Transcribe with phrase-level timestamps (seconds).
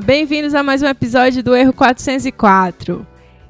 [0.00, 3.06] Bem-vindos a mais um episódio do Erro 404.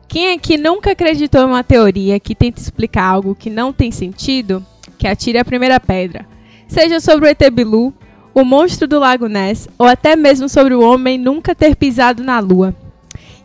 [0.08, 4.64] Quem aqui nunca acreditou em uma teoria que tenta explicar algo que não tem sentido,
[4.98, 6.26] que atire a primeira pedra.
[6.66, 7.94] Seja sobre o ET Bilu,
[8.34, 12.40] o monstro do Lago Ness, ou até mesmo sobre o homem nunca ter pisado na
[12.40, 12.74] Lua.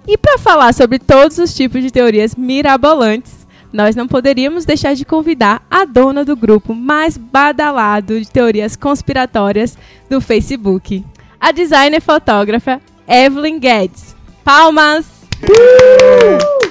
[0.07, 5.05] E para falar sobre todos os tipos de teorias mirabolantes, nós não poderíamos deixar de
[5.05, 9.77] convidar a dona do grupo mais badalado de teorias conspiratórias
[10.09, 11.03] do Facebook,
[11.39, 14.15] a designer fotógrafa Evelyn Guedes.
[14.43, 15.05] Palmas!
[15.43, 16.67] Uh!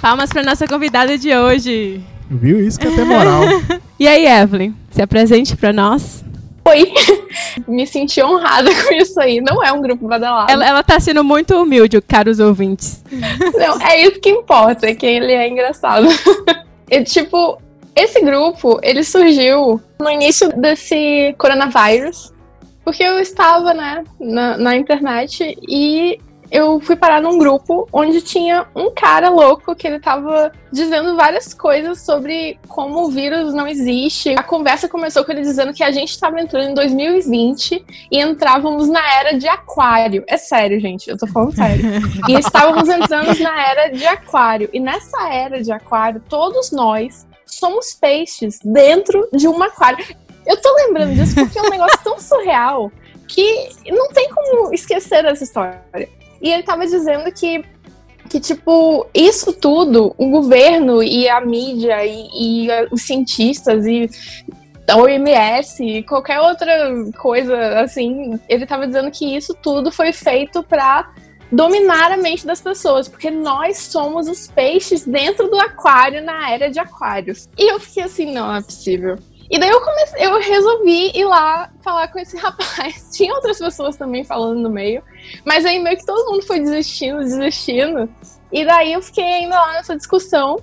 [0.00, 2.00] Palmas para nossa convidada de hoje.
[2.30, 2.66] Viu?
[2.66, 3.42] Isso que é ter moral.
[3.98, 6.24] e aí, Evelyn, se apresente para nós.
[6.64, 6.92] Oi!
[7.68, 9.40] Me senti honrada com isso aí.
[9.40, 10.50] Não é um grupo badalado.
[10.50, 13.04] Ela, ela tá sendo muito humilde, caros ouvintes.
[13.10, 16.08] Não, é isso que importa, é que ele é engraçado.
[16.90, 17.60] E, tipo,
[17.94, 22.32] esse grupo, ele surgiu no início desse coronavírus,
[22.84, 26.18] porque eu estava, né, na, na internet e
[26.52, 31.54] eu fui parar num grupo onde tinha um cara louco que ele tava dizendo várias
[31.54, 34.34] coisas sobre como o vírus não existe.
[34.36, 38.86] A conversa começou com ele dizendo que a gente estava entrando em 2020 e entrávamos
[38.86, 40.22] na era de aquário.
[40.28, 41.84] É sério, gente, eu tô falando sério.
[42.28, 44.68] e estávamos entrando na era de aquário.
[44.74, 50.04] E nessa era de aquário, todos nós somos peixes dentro de um aquário.
[50.46, 52.90] Eu tô lembrando disso porque é um negócio tão surreal
[53.28, 55.82] que não tem como esquecer essa história.
[56.40, 57.64] E ele tava dizendo que,
[58.28, 64.10] que tipo, isso tudo, o governo e a mídia e, e os cientistas e
[64.88, 70.62] a OMS e qualquer outra coisa assim, ele tava dizendo que isso tudo foi feito
[70.62, 71.12] para
[71.50, 76.70] dominar a mente das pessoas, porque nós somos os peixes dentro do aquário na era
[76.70, 77.48] de aquários.
[77.58, 79.18] E eu fiquei assim, não, não é possível.
[79.52, 83.10] E daí eu comecei, eu resolvi ir lá falar com esse rapaz.
[83.12, 85.02] Tinha outras pessoas também falando no meio,
[85.44, 88.08] mas aí meio que todo mundo foi desistindo, desistindo.
[88.50, 90.58] E daí eu fiquei ainda lá nessa discussão.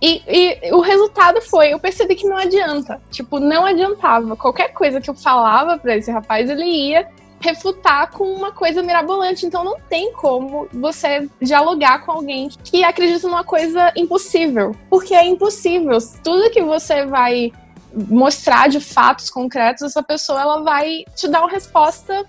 [0.00, 3.02] E, e, o resultado foi, eu percebi que não adianta.
[3.10, 4.36] Tipo, não adiantava.
[4.36, 7.08] Qualquer coisa que eu falava para esse rapaz, ele ia
[7.40, 9.44] refutar com uma coisa mirabolante.
[9.44, 14.74] Então não tem como você dialogar com alguém que acredita numa coisa impossível.
[14.88, 15.98] Porque é impossível.
[16.22, 17.52] Tudo que você vai
[17.94, 22.24] mostrar de fatos concretos, essa pessoa ela vai te dar uma resposta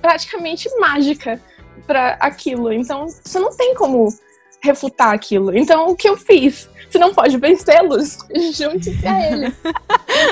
[0.00, 1.40] praticamente mágica
[1.86, 2.72] para aquilo.
[2.72, 4.08] Então, você não tem como
[4.62, 5.56] refutar aquilo.
[5.56, 6.68] Então, o que eu fiz?
[6.88, 8.18] Você não pode vencê-los,
[8.52, 9.54] junte-se a eles.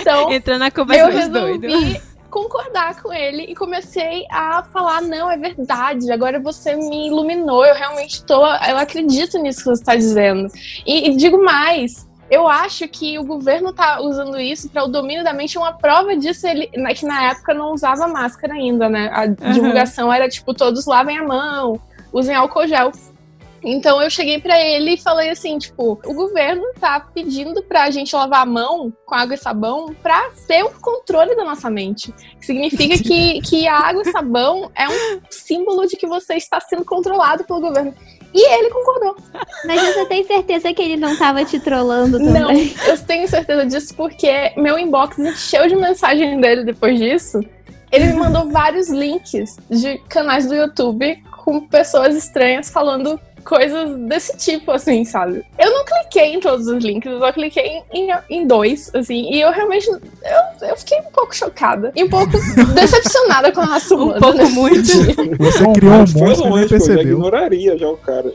[0.00, 5.36] Então, Entra na conversa eu resolvi concordar com ele e comecei a falar: não, é
[5.36, 10.48] verdade, agora você me iluminou, eu realmente estou, eu acredito nisso que você está dizendo.
[10.84, 15.22] E, e digo mais, eu acho que o governo tá usando isso para o domínio
[15.22, 15.58] da mente.
[15.58, 19.10] Uma prova disso ele, que na época não usava máscara ainda, né?
[19.12, 19.52] A uhum.
[19.52, 21.78] divulgação era tipo todos lavem a mão,
[22.10, 22.90] usem álcool gel.
[23.62, 28.16] Então eu cheguei para ele e falei assim, tipo, o governo tá pedindo pra gente
[28.16, 32.14] lavar a mão com água e sabão pra ter o controle da nossa mente.
[32.40, 36.84] Significa que, que a água e sabão é um símbolo de que você está sendo
[36.84, 37.94] controlado pelo governo.
[38.34, 39.16] E ele concordou.
[39.64, 42.42] Mas você tem certeza que ele não tava te trollando também?
[42.42, 42.50] Não,
[42.86, 47.40] eu tenho certeza disso porque meu inbox encheu de mensagem dele depois disso.
[47.90, 54.36] Ele me mandou vários links de canais do YouTube com pessoas estranhas falando coisas desse
[54.36, 55.44] tipo, assim, sabe?
[55.58, 59.40] Eu não cliquei em todos os links, eu só cliquei em, em, dois, assim, e
[59.40, 62.32] eu realmente eu, eu fiquei um pouco chocada e um pouco
[62.74, 64.18] decepcionada com a raça humana.
[64.18, 64.86] Um pouco muito.
[65.38, 66.96] Você criou um monstro e nem percebeu.
[66.96, 68.32] Eu ignoraria já o cara.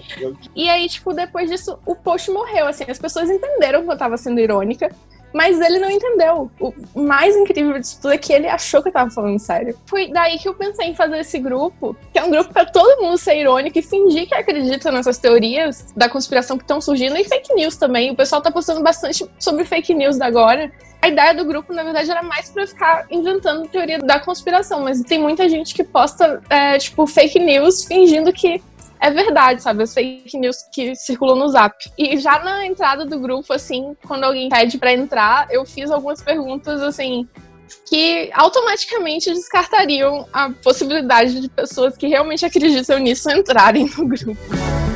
[0.55, 4.17] E aí, tipo, depois disso, o post morreu, assim, as pessoas entenderam que eu tava
[4.17, 4.91] sendo irônica,
[5.33, 6.49] mas ele não entendeu.
[6.59, 9.77] O mais incrível disso tudo é que ele achou que eu tava falando sério.
[9.85, 13.01] Foi daí que eu pensei em fazer esse grupo, que é um grupo para todo
[13.01, 17.23] mundo ser irônico e fingir que acredita nessas teorias da conspiração que estão surgindo e
[17.23, 18.11] fake news também.
[18.11, 20.71] O pessoal tá postando bastante sobre fake news agora.
[21.01, 25.01] A ideia do grupo, na verdade, era mais para ficar inventando teoria da conspiração, mas
[25.01, 28.61] tem muita gente que posta, é, tipo, fake news fingindo que
[28.99, 29.83] é verdade, sabe?
[29.83, 31.75] As fake news que circulam no zap.
[31.97, 36.21] E já na entrada do grupo, assim, quando alguém pede para entrar, eu fiz algumas
[36.21, 37.27] perguntas, assim,
[37.87, 44.86] que automaticamente descartariam a possibilidade de pessoas que realmente acreditam nisso entrarem no grupo.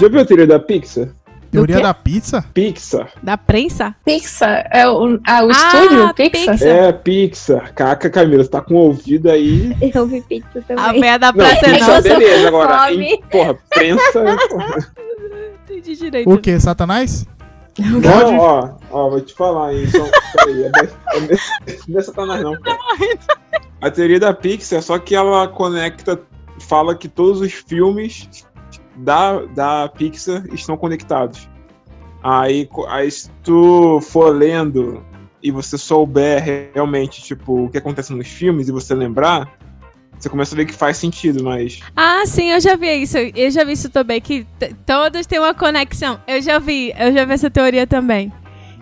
[0.00, 1.08] Já viu a trilha da Pixar?
[1.50, 1.82] Teoria quê?
[1.82, 2.44] da pizza?
[2.52, 3.10] Pixar.
[3.22, 3.94] Da prensa?
[4.04, 6.54] Pixar é o, ah, o Ah, estúdio Pixar.
[6.58, 6.68] Pixar.
[6.68, 7.74] É, Pixar.
[7.74, 9.74] Caca, Camila, você tá com o ouvido aí.
[9.94, 11.00] Eu vi pizza A também.
[11.00, 12.02] véia da Não, praça é Pixar, nossa.
[12.02, 12.48] beleza.
[12.48, 14.24] Agora, em, porra, prensa.
[14.50, 14.92] Porra.
[15.64, 16.30] Entendi direito.
[16.30, 16.60] O que?
[16.60, 17.26] Satanás?
[17.78, 19.84] Não, ó, ó, vou te falar, hein.
[19.88, 22.60] Então, peraí, é, é, não é Satanás, não.
[22.60, 22.76] cara.
[23.80, 26.20] A teoria da Pixar, só que ela conecta,
[26.58, 28.28] fala que todos os filmes
[28.98, 31.48] da, da Pixar estão conectados.
[32.22, 35.04] Aí, aí se tu for lendo
[35.42, 39.48] e você souber realmente, tipo, o que acontece nos filmes e você lembrar,
[40.18, 41.80] você começa a ver que faz sentido, mas.
[41.94, 43.16] Ah, sim, eu já vi isso.
[43.16, 44.44] Eu já vi isso também, que
[44.84, 46.20] todos têm uma conexão.
[46.26, 48.32] Eu já vi, eu já vi essa teoria também.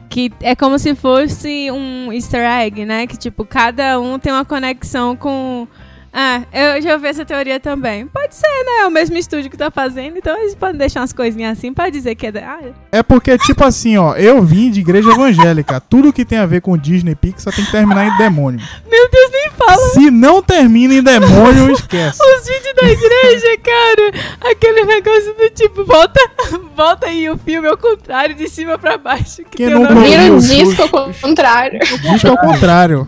[0.08, 3.06] Que é como se fosse um easter egg, né?
[3.06, 5.68] Que, tipo, cada um tem uma conexão com...
[6.18, 8.06] Ah, eu já vi essa teoria também.
[8.06, 8.82] Pode ser, né?
[8.82, 11.90] É o mesmo estúdio que tá fazendo, então eles podem deixar umas coisinhas assim pra
[11.90, 12.32] dizer que é...
[12.32, 12.60] da- Ah,
[12.90, 15.78] É porque, tipo assim, ó, eu vim de igreja evangélica.
[15.78, 18.60] Tudo que tem a ver com Disney Pixar tem que terminar em demônio.
[18.90, 19.88] meu Deus, nem fala!
[19.90, 22.18] Se não termina em demônio, esquece.
[22.22, 24.50] Os vídeos da igreja, cara.
[24.52, 26.20] Aquele negócio do tipo, volta,
[26.74, 29.42] volta aí o filme ao contrário, de cima pra baixo.
[29.50, 31.78] Que Quem o nunca nome- Vira o o disco ao contrário.
[32.00, 33.06] Diz ao contrário.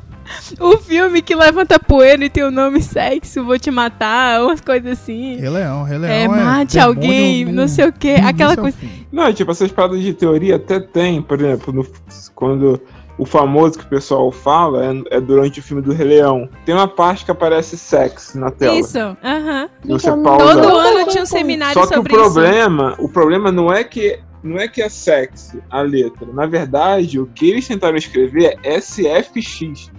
[0.60, 4.92] O filme que levanta poeira e tem o nome sexo, vou te matar, umas coisas
[4.98, 5.36] assim.
[5.36, 6.12] Rei Leão, Rei Leão.
[6.12, 8.76] É, mate demônio alguém, não sei o início aquela ao coisa.
[8.76, 9.06] fim.
[9.12, 11.86] Não, tipo, essas paradas de teoria até tem, por exemplo, no-
[12.34, 12.80] quando
[13.16, 16.48] o famoso que o pessoal fala é, é durante o filme do Rei Leão.
[16.64, 18.74] Tem uma parte que aparece sexo na tela.
[18.76, 19.68] Isso, aham.
[19.86, 20.62] Você Então, pausa.
[20.62, 22.22] Todo ano tinha um seminário Só que o sobre isso.
[22.22, 26.28] problema, o problema não é que não é que é sexo a letra.
[26.32, 29.90] Na verdade, o que eles tentaram escrever é SFX,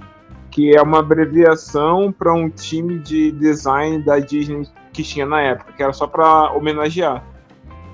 [0.52, 5.74] que é uma abreviação para um time de design da Disney que tinha na época,
[5.74, 7.24] que era só para homenagear.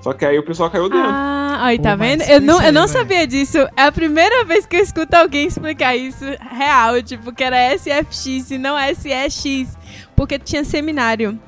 [0.00, 1.06] Só que aí o pessoal caiu dentro.
[1.08, 2.22] Ah, aí tá Pô, vendo?
[2.22, 3.58] Eu não, eu não sabia disso.
[3.76, 8.50] É a primeira vez que eu escuto alguém explicar isso real, tipo, que era SFX
[8.52, 9.76] e não SEX.
[10.14, 11.38] Porque tinha seminário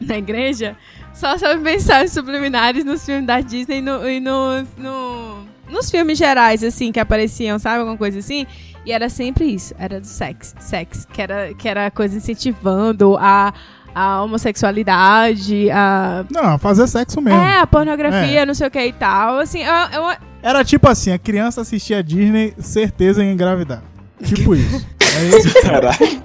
[0.00, 0.76] na igreja
[1.12, 6.18] só sobre mensagens subliminares nos filmes da Disney e, no- e nos, no- nos filmes
[6.18, 7.80] gerais, assim, que apareciam, sabe?
[7.80, 8.46] Alguma coisa assim.
[8.84, 13.52] E era sempre isso, era do sexo, sexo, que era, que era coisa incentivando a,
[13.94, 17.38] a homossexualidade, a Não, fazer sexo mesmo.
[17.40, 19.38] é, a pornografia, não sei o que e tal.
[19.38, 23.82] Assim, eu, eu- Era tipo assim, a criança assistia a Disney, certeza em engravidar.
[24.24, 24.86] Tipo isso.
[25.16, 25.60] É.
[25.62, 26.22] Caralho.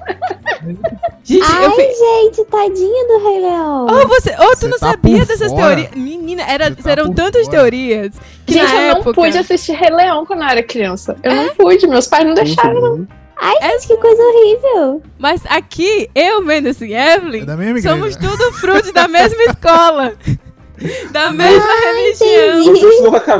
[1.23, 3.85] gente, Ai, eu gente, tadinha do Rei Leão.
[3.89, 5.75] Oh, você, oh, tu Você não tá sabia dessas fora.
[5.75, 5.91] teorias?
[5.95, 7.57] Menina, era, tá eram tantas fora.
[7.57, 8.11] teorias
[8.45, 9.05] que Gente, eu época...
[9.05, 11.15] não pude assistir Rei Leão quando eu era criança.
[11.23, 13.07] Eu não pude, meus pais não deixaram.
[13.37, 15.01] Ai, É gente, que coisa horrível.
[15.19, 17.89] Mas aqui, eu vendo assim, Evelyn, É da mesma igreja.
[17.89, 20.13] somos tudo fruto da mesma escola.
[21.11, 22.61] da mesma religião.
[22.61, 22.79] entendi.
[22.79, 23.31] Você estudou com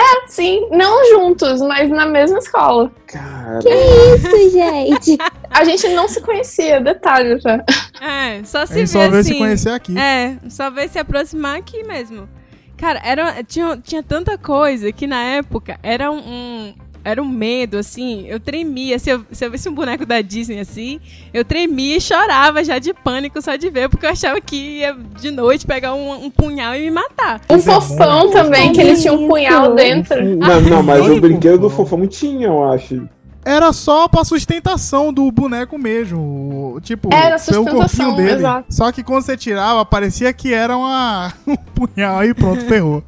[0.00, 0.26] Camila?
[0.28, 2.90] Sim, não juntos, mas na mesma escola.
[3.06, 3.60] Cara.
[3.60, 5.18] Isso, gente.
[5.50, 7.64] A gente não se conhecia, detalhe, tá?
[8.00, 9.32] É, só A se gente vê só veio assim.
[9.32, 9.98] se conhecer aqui.
[9.98, 12.28] É, só veio se aproximar aqui mesmo.
[12.76, 16.74] Cara, era, tinha, tinha tanta coisa que na época era um, um-
[17.06, 18.26] era um medo, assim.
[18.26, 18.98] Eu tremia.
[18.98, 20.98] Se eu, se eu visse um boneco da Disney assim,
[21.32, 24.96] eu tremia e chorava já de pânico só de ver, porque eu achava que ia
[25.20, 27.36] de noite pegar um, um punhal e me matar.
[27.48, 30.20] Um Mas é fofão também, que ele tinha um punhal dentro.
[30.36, 31.12] Não, não, mas sim.
[31.12, 33.08] o brinquedo do fofão tinha, eu acho.
[33.44, 36.80] Era só pra sustentação do boneco mesmo.
[36.82, 38.38] Tipo, Era sustentação, corpinho dele.
[38.40, 38.66] exato.
[38.74, 41.32] Só que quando você tirava, parecia que era uma...
[41.46, 43.04] um punhal e pronto, ferrou.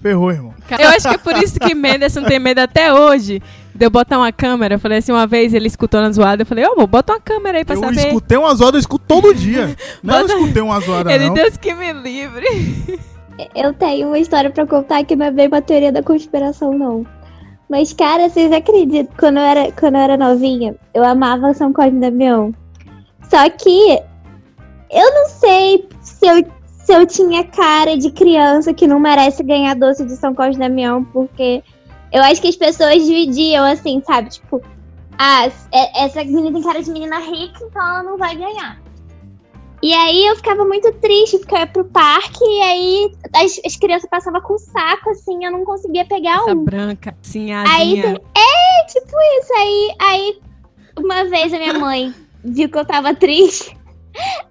[0.00, 0.54] Ferrou, irmão.
[0.78, 3.42] Eu acho que é por isso que Menderson tem medo até hoje
[3.74, 4.74] de eu botar uma câmera.
[4.74, 7.20] Eu falei assim, uma vez ele escutou na zoada, eu falei, ô, amor, bota uma
[7.20, 8.06] câmera aí pra eu saber.
[8.08, 9.76] escutei uma zoada, eu escuto todo dia.
[10.02, 11.34] Não Bota- eu escutei uma zoada, Ele, não.
[11.34, 12.98] Deus que me livre.
[13.54, 17.06] Eu tenho uma história pra contar que não é bem uma teoria da conspiração, não.
[17.70, 19.14] Mas, cara, vocês acreditam?
[19.16, 22.52] Quando eu era, quando eu era novinha, eu amava São Cosme e Damião.
[23.30, 24.00] Só que
[24.90, 26.44] eu não sei se eu,
[26.88, 30.58] se eu tinha cara de criança que não merece ganhar doce de São Cosme e
[30.58, 31.62] Damião, porque
[32.10, 34.30] eu acho que as pessoas dividiam assim, sabe?
[34.30, 34.62] Tipo,
[35.18, 38.80] ah, é- essa menina tem cara de menina rica, então ela não vai ganhar.
[39.82, 43.76] E aí eu ficava muito triste, porque eu ia pro parque e aí as, as
[43.76, 46.64] crianças passavam com saco, assim, eu não conseguia pegar Essa um.
[46.64, 50.40] branca, assim, Aí, é, tipo isso, aí, aí
[50.98, 53.76] uma vez a minha mãe viu que eu tava triste,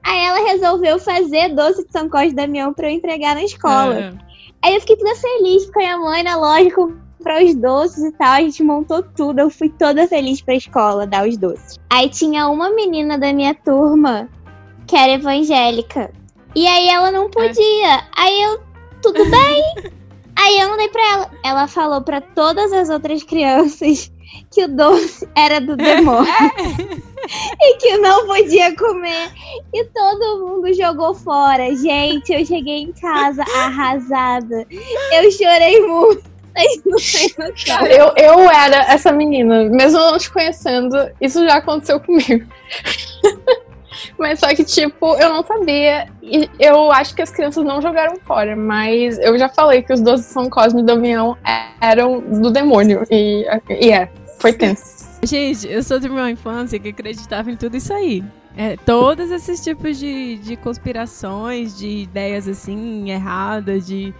[0.04, 4.14] aí ela resolveu fazer doce de São Cosme e Damião pra eu entregar na escola.
[4.14, 4.28] Ah,
[4.62, 8.12] Aí eu fiquei toda feliz com a minha mãe na loja comprar os doces e
[8.14, 8.34] tal.
[8.34, 9.40] A gente montou tudo.
[9.40, 11.78] Eu fui toda feliz pra escola dar os doces.
[11.90, 14.28] Aí tinha uma menina da minha turma
[14.88, 16.12] que era evangélica.
[16.56, 18.04] E aí ela não podia.
[18.16, 18.60] Aí eu,
[19.02, 19.94] tudo bem.
[20.40, 21.32] Aí eu mandei pra ela.
[21.44, 24.12] Ela falou pra todas as outras crianças
[24.52, 26.28] que o doce era do demônio.
[27.62, 29.32] e que não podia comer.
[29.74, 31.76] E todo mundo jogou fora.
[31.76, 34.66] Gente, eu cheguei em casa arrasada.
[35.12, 36.38] Eu chorei muito.
[37.88, 42.48] Eu, eu era essa menina, mesmo não te conhecendo, isso já aconteceu comigo.
[44.18, 46.08] mas só que, tipo, eu não sabia.
[46.20, 50.02] E eu acho que as crianças não jogaram fora, mas eu já falei que os
[50.02, 51.38] doces São Cosme e Damião
[51.80, 53.04] eram do demônio.
[53.12, 55.08] E, e é, foi tenso.
[55.24, 58.24] Gente, eu sou de uma infância que acreditava em tudo isso aí.
[58.56, 64.14] É, todos esses tipos de, de conspirações, de ideias assim, erradas, de.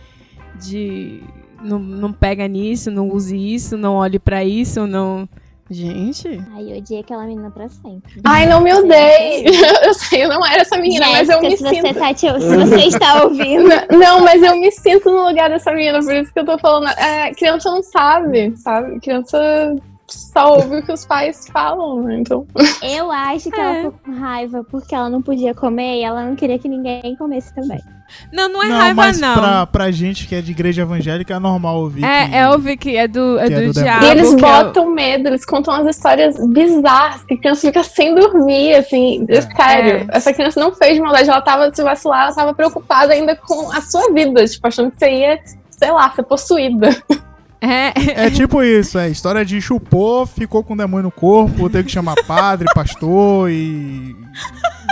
[0.60, 1.24] de
[1.62, 5.28] não, não pega nisso, não use isso, não olhe pra isso, não.
[5.70, 6.28] Gente.
[6.54, 8.22] Ai, eu odiei aquela menina pra sempre.
[8.24, 9.44] Ai, não me odeie!
[9.84, 11.82] Eu sei, eu não era essa menina, mas eu me se sinto.
[11.88, 13.68] Você tá te- se você está ouvindo.
[13.98, 16.88] Não, mas eu me sinto no lugar dessa menina, por isso que eu tô falando.
[16.98, 19.00] É, criança não sabe, sabe?
[19.02, 19.76] Criança
[20.10, 22.18] só ouve o que os pais falam, né?
[22.20, 22.46] Então.
[22.82, 23.64] Eu acho que É.
[23.64, 27.16] ela ficou com raiva porque ela não podia comer e ela não queria que ninguém
[27.18, 27.80] comesse também.
[28.32, 29.34] Não, não é não, raiva, mas não.
[29.36, 32.00] Pra, pra gente que é de igreja evangélica é normal ouvir.
[32.00, 34.06] que- É, é ouvir que é do, é que é do, do diabo.
[34.06, 38.16] E eles é botam medo, eles contam umas histórias bizarras, que a criança fica sem
[38.16, 39.26] dormir, assim.
[39.58, 43.70] Sério, essa criança não fez maldade, ela tava, se vacilar, ela tava preocupada ainda com
[43.74, 46.90] a sua vida, tipo, achando que você ia, sei lá, ser possuída.
[47.60, 51.86] É, É tipo isso, é história de chupou, ficou com o demônio no corpo, teve
[51.86, 54.16] que chamar padre, pastor e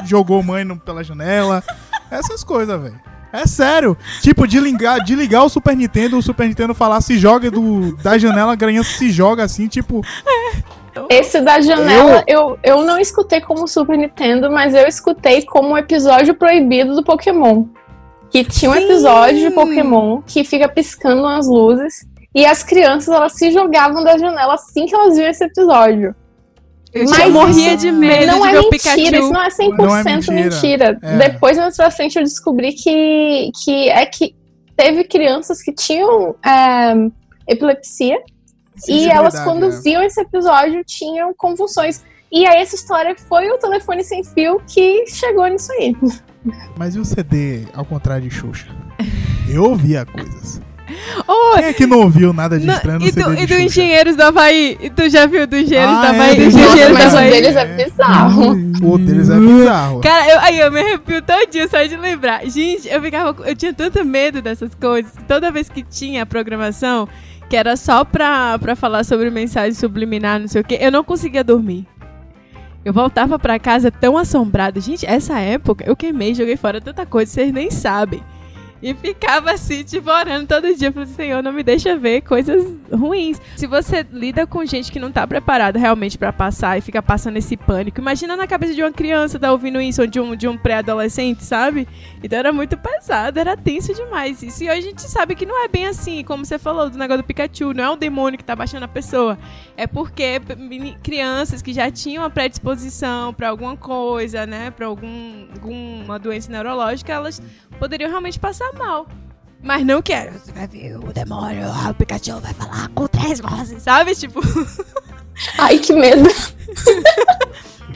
[0.06, 1.64] jogou mãe no- pela janela.
[2.10, 3.00] Essas coisas, velho.
[3.32, 3.98] É sério.
[4.22, 7.96] Tipo, de ligar, de ligar o Super Nintendo, o Super Nintendo falar se joga do,
[7.98, 10.02] da janela, a criança se joga assim, tipo.
[11.10, 15.78] Esse da janela, eu, eu não escutei como Super Nintendo, mas eu escutei como um
[15.78, 17.66] episódio proibido do Pokémon.
[18.30, 18.84] Que tinha um Sim.
[18.86, 22.08] episódio de Pokémon que fica piscando as luzes.
[22.36, 26.14] E as crianças, elas se jogavam da janela assim que elas viam esse episódio.
[26.94, 29.16] eu Mas morria de medo não de é ver o mentira, Pikachu.
[29.16, 30.34] isso não é 100% Não é mentira.
[30.44, 31.00] mentira.
[31.02, 31.30] É.
[31.30, 34.36] Depois, mais pra frente, eu descobri que, que é que
[34.76, 36.94] teve crianças que tinham é,
[37.48, 38.18] epilepsia
[38.90, 39.82] e elas, sensibilidade, quando é.
[39.82, 42.04] viam esse episódio, tinham convulsões.
[42.30, 45.96] E aí, essa história foi o telefone sem fio que chegou nisso aí.
[46.78, 48.68] Mas e o CD, ao contrário de Xuxa?
[49.50, 50.60] Eu ouvia coisas.
[51.28, 53.48] Ô, Quem é que não ouviu nada de estranho no e CD do, de e
[53.48, 53.54] do?
[53.62, 54.78] Engenheiros do Havaí?
[54.82, 56.36] E tu já viu do Engenheiros Ah, do é, Havaí?
[56.36, 57.32] do do Engenheiros do mas o Havaí?
[57.32, 58.52] deles é bizarro.
[58.84, 60.02] O deles é bizarro.
[60.02, 62.46] Cara, eu, aí eu me arrepio todinho só de lembrar.
[62.46, 63.36] Gente, eu ficava.
[63.48, 65.12] Eu tinha tanto medo dessas coisas.
[65.28, 67.08] Toda vez que tinha a programação,
[67.50, 71.04] que era só pra, pra falar sobre mensagem subliminar, não sei o quê, eu não
[71.04, 71.86] conseguia dormir.
[72.84, 74.80] Eu voltava pra casa tão assombrado.
[74.80, 78.22] Gente, essa época eu queimei, joguei fora tanta coisa, vocês nem sabem.
[78.86, 80.92] E ficava assim, tipo, orando todo dia.
[80.92, 83.42] Falei, Senhor, não me deixa ver coisas ruins.
[83.56, 87.38] Se você lida com gente que não tá preparada realmente pra passar e fica passando
[87.38, 90.48] esse pânico, imagina na cabeça de uma criança tá ouvindo isso, ou de um, de
[90.48, 91.88] um pré-adolescente, sabe?
[92.24, 94.64] Então era muito pesado, era tenso demais isso.
[94.64, 97.24] E hoje a gente sabe que não é bem assim, como você falou do negócio
[97.24, 99.36] do Pikachu, não é um demônio que tá baixando a pessoa.
[99.76, 100.40] É porque
[101.02, 107.12] crianças que já tinham uma predisposição pra alguma coisa, né, pra algum, alguma doença neurológica,
[107.12, 107.42] elas
[107.80, 109.08] poderiam realmente passar mal.
[109.62, 110.34] Mas não quero.
[110.34, 114.14] Você vai ver o demônio, o Pikachu vai falar com três vozes, sabe?
[114.14, 114.40] Tipo,
[115.58, 116.30] Ai, que medo.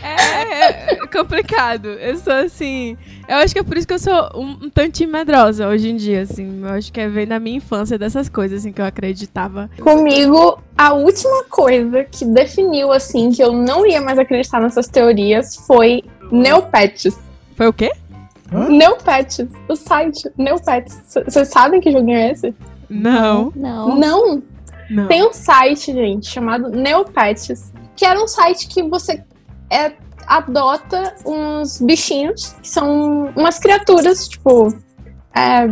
[0.02, 1.90] é, é complicado.
[1.90, 2.98] Eu sou assim.
[3.28, 5.96] Eu acho que é por isso que eu sou um, um tantinho medrosa hoje em
[5.96, 6.62] dia, assim.
[6.64, 9.70] Eu acho que é vem da minha infância dessas coisas, assim, que eu acreditava.
[9.82, 15.56] Comigo, a última coisa que definiu, assim, que eu não ia mais acreditar nessas teorias
[15.56, 17.18] foi Neopets.
[17.56, 17.92] Foi o quê?
[18.54, 18.70] Hã?
[18.70, 20.98] Neopets, o site Neopets.
[21.26, 22.54] Vocês sabem que joguinho é esse?
[22.90, 23.52] Não.
[23.56, 23.96] Não.
[23.96, 24.44] Não.
[24.90, 25.08] Não.
[25.08, 29.24] Tem um site, gente, chamado Neopets, que era um site que você
[29.70, 29.92] é,
[30.26, 34.74] adota uns bichinhos, que são umas criaturas, tipo.
[35.36, 35.68] é,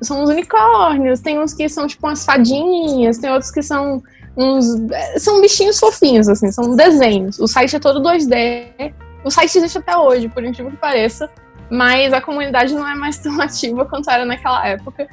[0.00, 4.00] são uns unicórnios, tem uns que são tipo umas fadinhas, tem outros que são
[4.36, 4.64] uns.
[4.92, 7.40] é, São bichinhos fofinhos, assim, são desenhos.
[7.40, 8.94] O site é todo 2D.
[9.24, 11.28] O site existe até hoje, por incrível que pareça.
[11.72, 15.08] Mas a comunidade não é mais tão ativa quanto era naquela época.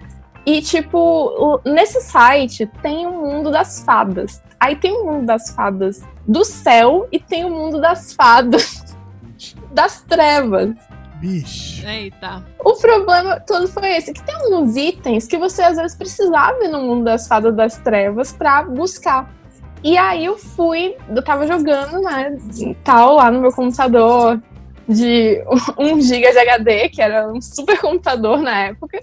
[0.45, 4.43] E, tipo, nesse site tem o mundo das fadas.
[4.59, 8.97] Aí tem o mundo das fadas do céu e tem o mundo das fadas
[9.71, 10.75] das trevas.
[11.15, 11.85] Bicho.
[11.87, 12.43] Eita.
[12.59, 16.69] O problema todo foi esse, que tem alguns itens que você às vezes precisava ir
[16.69, 19.31] no mundo das fadas das trevas pra buscar.
[19.81, 22.37] E aí eu fui, eu tava jogando, né,
[22.83, 24.41] tal, lá no meu computador
[24.89, 25.43] de
[25.77, 28.99] 1 GB de HD, que era um super computador na época.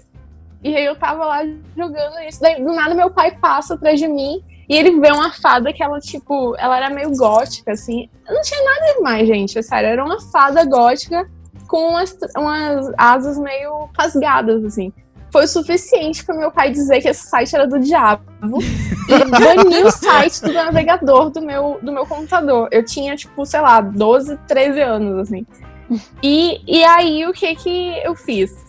[0.63, 2.41] E aí eu tava lá jogando isso.
[2.41, 5.81] Daí do nada meu pai passa atrás de mim e ele vê uma fada que
[5.81, 8.09] ela, tipo, ela era meio gótica, assim.
[8.27, 9.57] Não tinha nada demais, gente.
[9.57, 11.29] É sério, era uma fada gótica
[11.67, 14.91] com umas, umas asas meio rasgadas, assim.
[15.31, 18.23] Foi o suficiente para meu pai dizer que esse site era do diabo
[19.09, 22.69] e banir o site do navegador do meu, do meu computador.
[22.71, 25.45] Eu tinha, tipo, sei lá, 12, 13 anos, assim.
[26.21, 28.67] E, e aí, o que que eu fiz?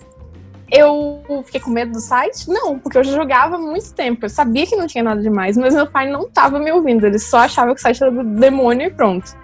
[0.71, 2.49] Eu fiquei com medo do site?
[2.49, 4.27] Não, porque eu já jogava há muito tempo.
[4.27, 7.07] Eu sabia que não tinha nada demais, mas meu pai não tava me ouvindo.
[7.07, 9.35] Ele só achava que o site era do demônio e pronto.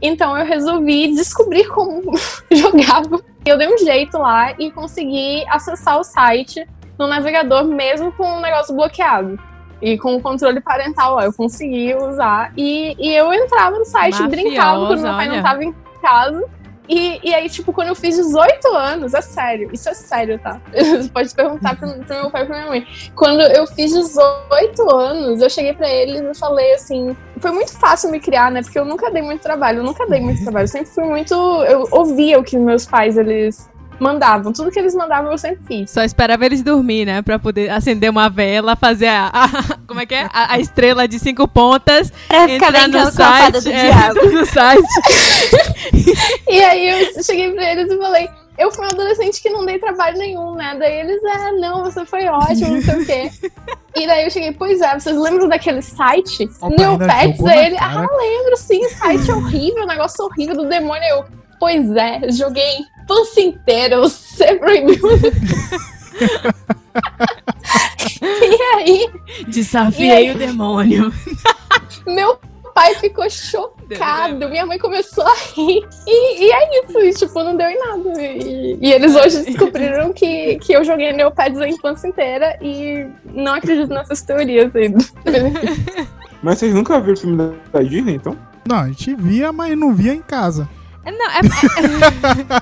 [0.00, 2.02] Então eu resolvi descobrir como
[2.50, 3.20] jogava.
[3.46, 6.66] Eu dei um jeito lá e consegui acessar o site
[6.98, 9.38] no navegador, mesmo com o negócio bloqueado.
[9.80, 12.52] E com o controle parental, ó, eu consegui usar.
[12.56, 15.42] E, e eu entrava no site, Mafiosa, brincava quando meu pai não olha.
[15.42, 16.48] tava em casa.
[16.88, 20.60] E, e aí, tipo, quando eu fiz 18 anos, é sério, isso é sério, tá?
[20.72, 22.86] Você pode perguntar pro, pro meu pai e pra minha mãe.
[23.14, 27.16] Quando eu fiz 18 anos, eu cheguei pra eles e falei assim.
[27.38, 28.62] Foi muito fácil me criar, né?
[28.62, 30.64] Porque eu nunca dei muito trabalho, eu nunca dei muito trabalho.
[30.64, 31.34] Eu sempre fui muito.
[31.34, 33.68] Eu ouvia o que meus pais eles
[34.02, 34.52] mandavam.
[34.52, 35.90] Tudo que eles mandavam eu sempre fiz.
[35.90, 37.22] Só esperava eles dormir, né?
[37.22, 39.30] Pra poder acender uma vela, fazer a.
[39.32, 40.28] a- como é que é?
[40.32, 42.12] A, a estrela de cinco pontas.
[42.28, 43.60] Pra ficar entrar no site.
[43.62, 44.18] do é, diabo.
[44.18, 44.88] entra no site.
[46.48, 48.28] E aí eu cheguei pra eles e falei.
[48.58, 50.76] Eu fui um adolescente que não dei trabalho nenhum, né?
[50.78, 53.30] Daí eles, ah, não, você foi ótimo, não sei o quê.
[53.94, 56.48] E daí eu cheguei, pois é, vocês lembram daquele site?
[56.78, 57.36] Neopets?
[57.36, 61.04] jogou Aí ele, ah, lembro sim, site horrível, negócio horrível do demônio.
[61.10, 61.24] Eu,
[61.60, 65.00] pois é, joguei infância inteira, você proibiu.
[68.22, 69.10] e aí,
[69.48, 71.12] Desafiei o demônio.
[72.06, 72.38] meu
[72.74, 75.86] pai ficou chocado, minha mãe começou a rir.
[76.06, 78.22] E, e é isso, e, tipo, não deu em nada.
[78.22, 83.54] E, e eles hoje descobriram que, que eu joguei Neopets a infância inteira e não
[83.54, 84.98] acredito nessas teorias ainda.
[86.42, 88.36] Mas vocês nunca viram o filme da- da Disney, então?
[88.66, 90.68] Não, a gente via, mas não via em casa.
[91.04, 91.40] Não, é,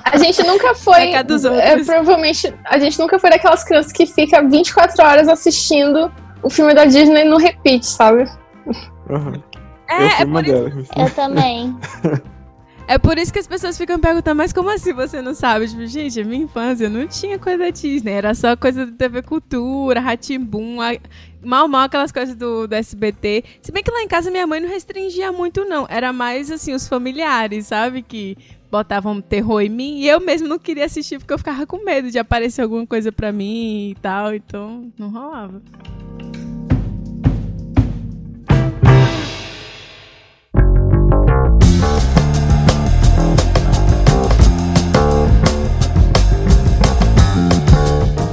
[0.12, 1.12] A gente nunca foi.
[1.12, 1.22] É,
[1.84, 6.10] provavelmente, a gente nunca foi daquelas crianças que fica 24 horas assistindo
[6.42, 8.30] o filme da Disney no repeat, sabe?
[9.08, 9.36] Eu
[9.88, 10.46] é, fui é, por.
[10.46, 11.76] Eu também.
[12.90, 15.68] é por isso que as pessoas ficam perguntando, mas como assim você não sabe?
[15.68, 20.00] Tipo, gente, minha infância não tinha coisa da Disney, era só coisa do TV Cultura,
[20.00, 20.96] Ratimbum, a...
[21.40, 23.44] mal mal aquelas coisas do, do SBT.
[23.62, 25.86] Se bem que lá em casa minha mãe não restringia muito, não.
[25.88, 28.02] Era mais assim, os familiares, sabe?
[28.02, 28.36] Que
[28.68, 30.00] botavam terror em mim.
[30.00, 33.12] E eu mesmo não queria assistir porque eu ficava com medo de aparecer alguma coisa
[33.12, 34.34] pra mim e tal.
[34.34, 35.62] Então, não rolava.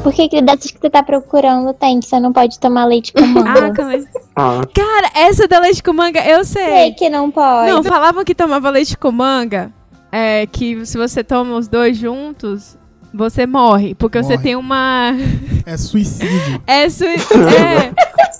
[0.08, 3.12] Por que que dessas que você tá procurando tem que você não pode tomar leite
[3.12, 3.72] com Ah, manga?
[3.74, 4.06] calma.
[4.36, 6.65] Ah, Cara, essa da leite com manga, eu sei.
[6.65, 7.70] Sei que não pode.
[7.72, 9.72] Não, falavam que tomava leite com manga,
[10.12, 12.78] é, que se você toma os dois juntos,
[13.13, 13.96] você morre.
[13.96, 14.43] Porque você Morre.
[14.43, 15.12] tem uma.
[15.65, 16.62] É suicídio.
[16.65, 17.93] É, sui- é.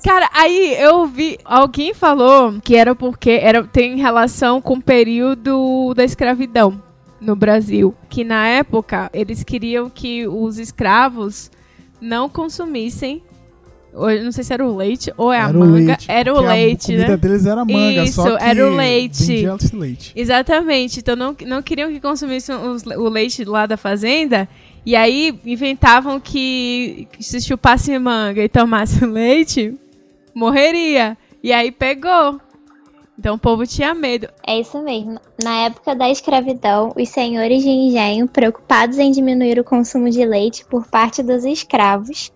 [0.04, 1.38] Cara, aí eu vi.
[1.44, 6.82] Alguém falou que era porque era, tem relação com o período da escravidão
[7.20, 7.94] no Brasil.
[8.08, 11.52] Que na época eles queriam que os escravos
[12.02, 13.22] não consumissem.
[13.94, 15.74] não sei se era o leite ou é a Era o manga.
[15.88, 16.06] leite.
[16.12, 17.18] Era o leite, A comida né?
[17.18, 19.34] deles era manga, Isso, só que era o leite.
[19.34, 20.14] esse leite.
[20.16, 21.00] Exatamente.
[21.00, 24.48] Então não, não queriam que consumissem o leite lá da fazenda.
[24.86, 29.74] E aí inventavam que se chupasse manga e tomasse leite,
[30.34, 31.18] morreria.
[31.44, 32.40] E aí pegou.
[33.18, 34.28] Então o povo tinha medo.
[34.46, 35.20] É isso mesmo.
[35.44, 40.64] Na época da escravidão, os senhores de engenho, preocupados em diminuir o consumo de leite
[40.66, 42.32] por parte dos escravos,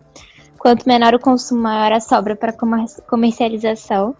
[0.57, 4.15] quanto menor o consumo, maior a sobra para comer- comercialização,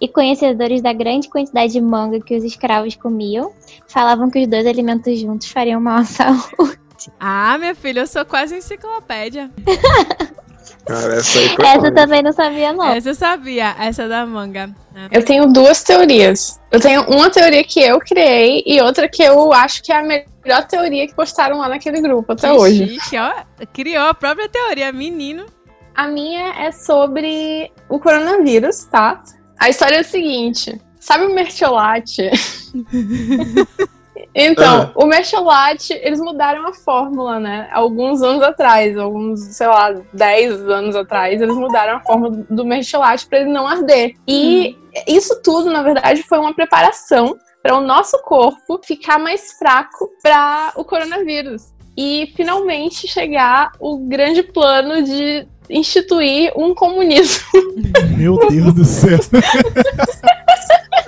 [0.00, 3.52] e conhecedores da grande quantidade de manga que os escravos comiam,
[3.86, 6.76] falavam que os dois alimentos juntos fariam mal à saúde.
[7.20, 9.48] Ah, minha filha, eu sou quase enciclopédia.
[11.00, 12.88] cara, essa aí foi Essa também não sabia, não.
[12.88, 14.70] Essa eu sabia, essa da manga.
[15.10, 16.60] Eu tenho duas teorias.
[16.70, 20.02] Eu tenho uma teoria que eu criei e outra que eu acho que é a
[20.02, 22.98] melhor teoria que postaram lá naquele grupo até Que hoje.
[22.98, 23.32] chique, ó.
[23.72, 25.46] Criou a própria teoria, menino.
[25.94, 29.22] A minha é sobre o coronavírus, tá?
[29.58, 32.30] A história é a seguinte: sabe o mertiolate?
[34.34, 37.68] então, o mertiolate, eles mudaram a fórmula, né?
[37.70, 43.26] Alguns anos atrás, alguns, sei lá, 10 anos atrás, eles mudaram a fórmula do mertiolate
[43.26, 44.14] para ele não arder.
[44.26, 50.10] E isso tudo, na verdade, foi uma preparação para o nosso corpo ficar mais fraco
[50.22, 51.72] para o coronavírus.
[51.96, 57.44] E finalmente chegar o grande plano de instituir um comunismo.
[58.16, 59.18] Meu Deus do céu.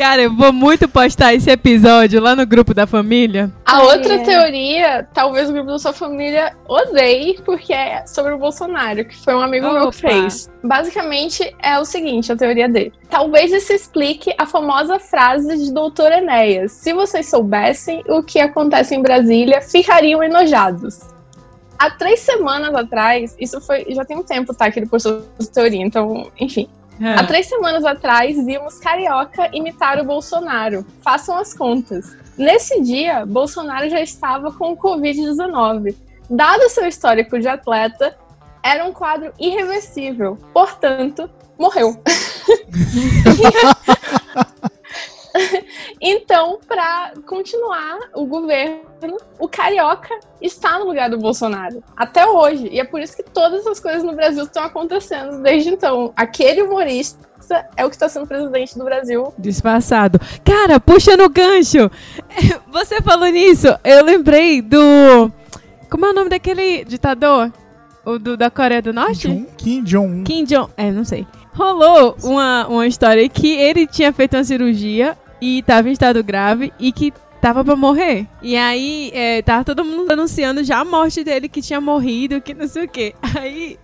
[0.00, 3.52] Cara, eu vou muito postar esse episódio lá no grupo da família.
[3.66, 4.18] A outra É.
[4.20, 9.34] teoria, talvez o grupo da sua família odeie, porque é sobre o Bolsonaro, que foi
[9.34, 10.08] um amigo meu que Opa.
[10.08, 10.50] fez.
[10.64, 12.94] Basicamente, é o seguinte, a teoria dele.
[13.10, 16.72] Talvez isso explique a famosa frase de Doutor Enéas.
[16.72, 21.00] Se vocês soubessem o que acontece em Brasília, ficariam enojados.
[21.78, 23.84] Há três semanas atrás, isso foi.
[23.90, 24.70] Já tem um tempo, tá?
[24.70, 26.70] Que ele postou essa teoria, então, enfim.
[27.00, 30.84] Há três semanas atrás, vimos Carioca imitar o Bolsonaro.
[31.02, 32.16] Façam as contas.
[32.36, 35.94] Nesse dia, Bolsonaro já estava com o Covid-19.
[36.28, 38.16] Dado seu histórico de atleta,
[38.62, 40.36] era um quadro irreversível.
[40.52, 42.00] Portanto, morreu.
[46.00, 48.80] então, para continuar o governo,
[49.38, 51.82] o Carioca está no lugar do Bolsonaro.
[51.96, 52.68] Até hoje.
[52.70, 56.12] E é por isso que todas as coisas no Brasil estão acontecendo desde então.
[56.16, 57.18] Aquele humorista
[57.76, 59.32] é o que está sendo presidente do Brasil.
[59.38, 60.20] Disfarçado.
[60.44, 61.90] Cara, puxando o gancho.
[62.70, 65.30] Você falou nisso, eu lembrei do.
[65.90, 67.52] Como é o nome daquele ditador?
[68.04, 69.28] O do, da Coreia do Norte?
[69.28, 70.24] Jong- Kim Jong-un.
[70.24, 70.70] Kim Jong.
[70.76, 71.26] É, não sei.
[71.52, 76.72] Rolou uma, uma história que ele tinha feito uma cirurgia e tava em estado grave
[76.78, 78.26] e que tava pra morrer.
[78.42, 82.54] E aí, é, tava todo mundo anunciando já a morte dele, que tinha morrido, que
[82.54, 83.14] não sei o quê.
[83.38, 83.78] Aí.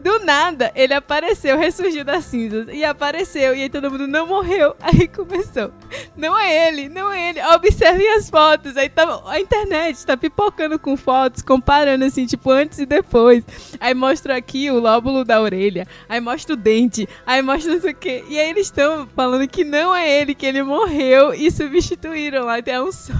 [0.00, 2.68] Do nada, ele apareceu, ressurgiu das cinzas.
[2.70, 4.76] E apareceu, e aí todo mundo não morreu.
[4.80, 5.70] Aí começou.
[6.16, 7.42] Não é ele, não é ele.
[7.54, 8.76] Observem as fotos.
[8.76, 13.44] Aí tá, a internet tá pipocando com fotos, comparando assim, tipo, antes e depois.
[13.80, 15.86] Aí mostra aqui o lóbulo da orelha.
[16.08, 17.08] Aí mostra o dente.
[17.26, 18.24] Aí mostra não sei o quê.
[18.28, 22.62] E aí eles estão falando que não é ele, que ele morreu e substituíram lá.
[22.62, 23.12] Tem um só.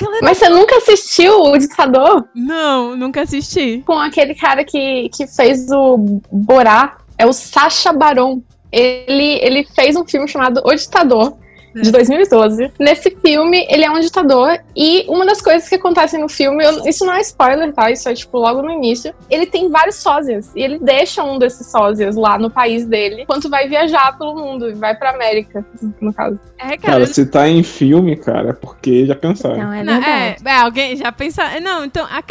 [0.00, 0.20] Galera.
[0.22, 2.26] Mas você nunca assistiu o Ditador?
[2.34, 3.82] Não, nunca assisti.
[3.86, 8.40] Com aquele cara que, que fez o Borá, é o Sacha Baron.
[8.70, 11.36] Ele, ele fez um filme chamado O Ditador,
[11.74, 12.70] de 2012.
[12.78, 16.86] Nesse filme, ele é um ditador, e uma das coisas que acontecem no filme, eu-
[16.86, 17.90] isso não é spoiler, tá?
[17.90, 19.14] Isso é tipo logo no início.
[19.30, 23.48] Ele tem vários sósias, e ele deixa um desses sósias lá no país dele, enquanto
[23.48, 25.64] vai viajar pelo mundo, e vai pra América,
[26.00, 26.38] no caso.
[26.58, 26.78] É, cara.
[26.78, 29.56] Cara, se tá em filme, cara, é porque já pensaram.
[29.56, 31.58] Então, é Não, é, é, alguém já pensa.
[31.60, 32.22] Não, então a,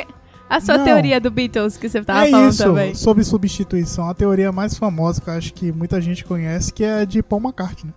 [0.51, 0.83] a sua Não.
[0.85, 2.93] teoria do Beatles que você tava é falando isso, também.
[2.93, 4.09] sobre substituição.
[4.09, 7.23] A teoria mais famosa que eu acho que muita gente conhece, que é a de
[7.23, 7.93] Paul McCartney.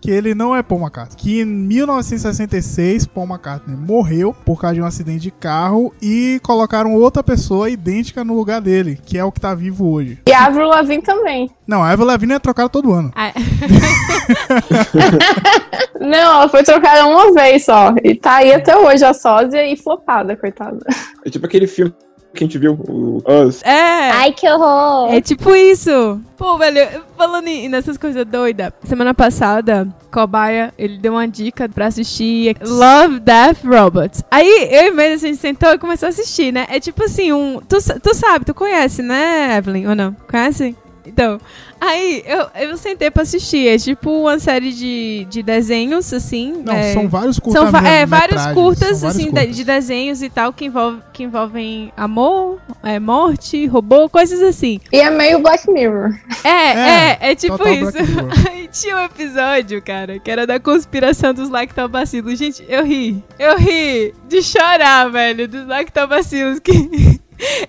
[0.00, 1.16] Que ele não é Paul McCartney.
[1.16, 6.94] Que em 1966, Paul McCartney morreu por causa de um acidente de carro e colocaram
[6.94, 10.18] outra pessoa idêntica no lugar dele, que é o que tá vivo hoje.
[10.26, 11.50] E a Avril Lavigne também.
[11.66, 13.12] Não, a Eva Lavigne é trocada todo ano.
[13.14, 13.32] Ah,
[16.00, 19.76] Não, ela foi trocada uma vez só, e tá aí até hoje a sósia e
[19.76, 20.78] flopada, coitada.
[21.24, 21.92] É tipo aquele filme
[22.34, 23.62] que a gente viu, o Us.
[23.64, 24.10] é.
[24.10, 25.12] Ai, que horror!
[25.12, 26.20] É tipo isso.
[26.36, 31.86] Pô, velho, falando em- nessas coisas doidas, semana passada, Cobaia, ele deu uma dica pra
[31.86, 34.22] assistir Love, Death, Robots.
[34.30, 36.66] Aí, eu e Meire, a gente sentou e começou a assistir, né?
[36.70, 37.60] É tipo assim, um...
[37.68, 39.88] Tu, tu sabe, tu conhece, né, Evelyn?
[39.88, 40.14] Ou não?
[40.30, 40.76] Conhece?
[41.08, 41.40] Então,
[41.80, 43.68] aí, eu, eu sentei pra assistir.
[43.68, 46.62] É tipo uma série de, de desenhos, assim.
[46.64, 49.56] Não, é, são vários curtas São é, vários curtas, vários assim, de- curtas.
[49.56, 54.80] de desenhos e tal, que, envolve, que envolvem amor, é, morte, robô, coisas assim.
[54.92, 56.14] E é meio Black Mirror.
[56.44, 57.98] É, é, é, tipo total isso.
[58.50, 62.38] Aí tinha um episódio, cara, que era da conspiração dos lactobacilos.
[62.38, 63.22] Gente, eu ri.
[63.38, 67.17] Eu ri de chorar, velho, dos lactobacilos que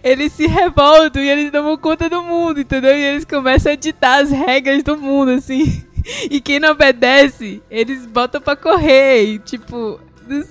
[0.03, 2.97] eles se revoltam e eles tomam conta do mundo, entendeu?
[2.97, 5.83] E eles começam a ditar as regras do mundo, assim.
[6.29, 9.23] E quem não obedece, eles botam pra correr.
[9.23, 9.99] E, tipo,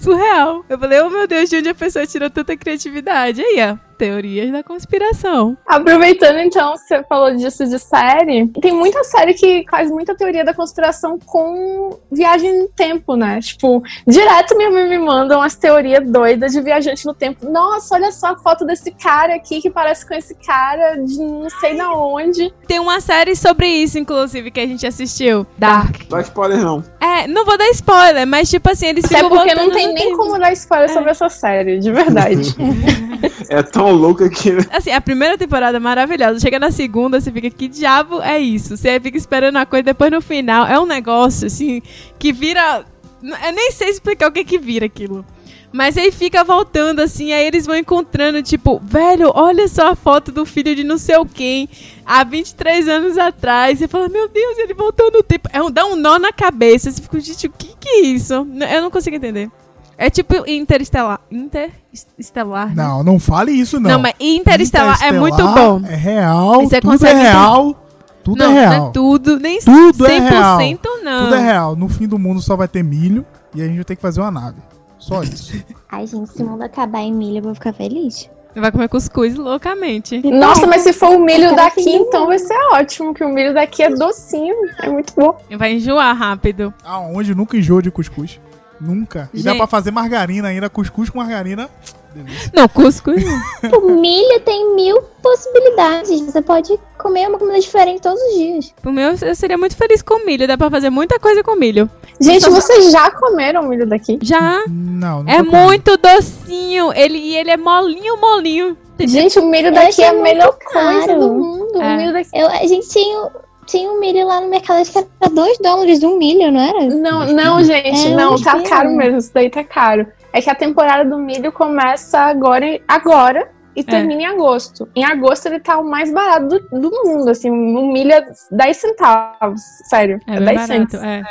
[0.00, 0.64] surreal.
[0.68, 3.40] Eu falei, oh meu Deus, de onde a pessoa tirou tanta criatividade?
[3.40, 5.56] Aí, ó, teorias da conspiração.
[5.66, 10.44] Aproveitando então que você falou disso de série, tem muita série que faz muita teoria
[10.44, 13.40] da conspiração com viagem no tempo, né?
[13.40, 17.50] Tipo, direto mãe me manda umas teorias doidas de viajante no tempo.
[17.50, 21.50] Nossa, olha só a foto desse cara aqui que parece com esse cara de não
[21.61, 22.52] sei na onde.
[22.66, 25.46] Tem uma série sobre isso, inclusive, que a gente assistiu.
[25.56, 25.96] Dark.
[26.08, 26.84] Dá spoiler não.
[27.00, 30.08] É, não vou dar spoiler, mas tipo assim, eles Até ficam porque não tem nem
[30.08, 30.16] tempo.
[30.18, 32.54] como dar spoiler sobre essa série, de verdade.
[33.48, 34.51] É tão louca que.
[34.70, 36.40] Assim, a primeira temporada é maravilhosa.
[36.40, 38.77] Chega na segunda, você fica, que diabo é isso?
[38.77, 41.83] Você fica esperando a coisa, depois no final é um negócio, assim,
[42.18, 42.85] que vira.
[43.22, 45.24] Eu nem sei explicar o que que vira aquilo.
[45.70, 50.33] Mas aí fica voltando, assim, aí eles vão encontrando, tipo, velho, olha só a foto
[50.33, 51.68] do filho de não sei quem,
[52.07, 53.79] há 23 anos atrás.
[53.79, 55.48] Você fala, meu Deus, ele voltou no tempo.
[55.53, 56.90] É dá um nó na cabeça.
[56.90, 58.33] Você fica, gente, o que que é isso?
[58.35, 59.51] Eu não consigo entender.
[60.00, 61.20] É tipo Interestelar.
[61.28, 62.68] Interestelar.
[62.68, 62.84] né?
[62.84, 63.90] Não, não fale isso, não.
[63.90, 65.82] Não, mas Interestelar, é muito bom.
[65.84, 67.84] É real, você tudo é real.
[68.22, 68.78] Tudo não, é real.
[68.80, 70.58] não é tudo, nem Tudo 100% é real.
[71.02, 71.24] não.
[71.24, 71.76] Tudo é real.
[71.76, 74.20] No fim do mundo só vai ter milho e a gente vai ter que fazer
[74.20, 74.58] uma nave.
[74.98, 75.52] Só isso.
[75.90, 78.30] Ai, gente, se o mundo acabar em milho, eu vou ficar feliz.
[78.54, 80.20] Vai comer cuscuz loucamente.
[80.30, 83.82] Nossa, mas se for o milho daqui, então vai ser ótimo, que o milho daqui
[83.82, 85.38] é docinho, é muito bom.
[85.56, 86.72] Vai enjoar rápido.
[86.84, 88.40] Aonde nunca enjoa de cuscuz.
[88.80, 89.28] Nunca.
[89.34, 89.58] E dá Gente.
[89.58, 90.70] pra fazer margarina ainda.
[90.70, 91.68] Cuscuz com margarina.
[92.14, 92.50] Delícia.
[92.54, 93.38] Não, cuscuz não.
[93.78, 96.20] O milho tem mil possibilidades.
[96.20, 98.74] Você pode comer uma comida diferente todos os dias.
[98.84, 100.46] O meu, eu seria muito feliz com milho.
[100.46, 101.90] Dá pra fazer muita coisa com milho.
[102.20, 104.18] Gente, vocês já comeram milho daqui?
[104.22, 104.64] Já.
[104.68, 106.92] Não, não É muito docinho.
[106.92, 108.76] Ele, e ele é molinho, molinho.
[109.00, 110.96] Gente, o milho daqui achei é a melhor caro.
[110.96, 111.80] coisa do mundo.
[111.80, 111.94] É.
[111.94, 112.30] O milho daqui...
[112.34, 113.30] Eu, a gente tinha,
[113.68, 116.87] tinha um milho lá no mercado, acho que era 2 dólares um milho, não era?
[116.87, 118.94] Não, não, gente, É, não, tá caro é.
[118.94, 120.07] mesmo, isso daí tá caro.
[120.33, 124.88] É que a temporada do milho começa agora, e- agora e termina em agosto.
[124.96, 128.76] Em agosto ele tá o mais barato do, do mundo, assim, um milho é 10
[128.76, 130.90] centavos, sério, É é, bem 10 barato.
[130.90, 131.02] centos.
[131.02, 131.22] É.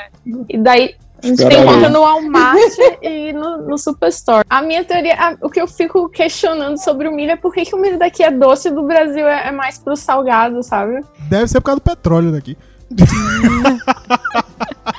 [0.49, 1.65] E daí tem Caralho.
[1.67, 2.59] muito no Walmart
[3.01, 4.45] e no, no Superstore.
[4.49, 7.65] A minha teoria, a- o que eu fico questionando sobre o milho é por que,
[7.65, 11.03] que o milho daqui é doce e do Brasil é, é mais pro salgado, sabe?
[11.29, 12.57] Deve ser por causa do petróleo daqui.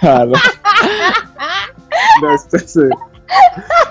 [0.01, 0.33] Cara.
[2.21, 2.91] Deve ser.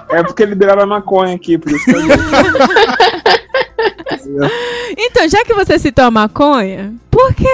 [0.10, 2.02] É porque liberaram a maconha aqui, por isso que eu
[4.98, 7.48] Então, já que você citou a maconha, por que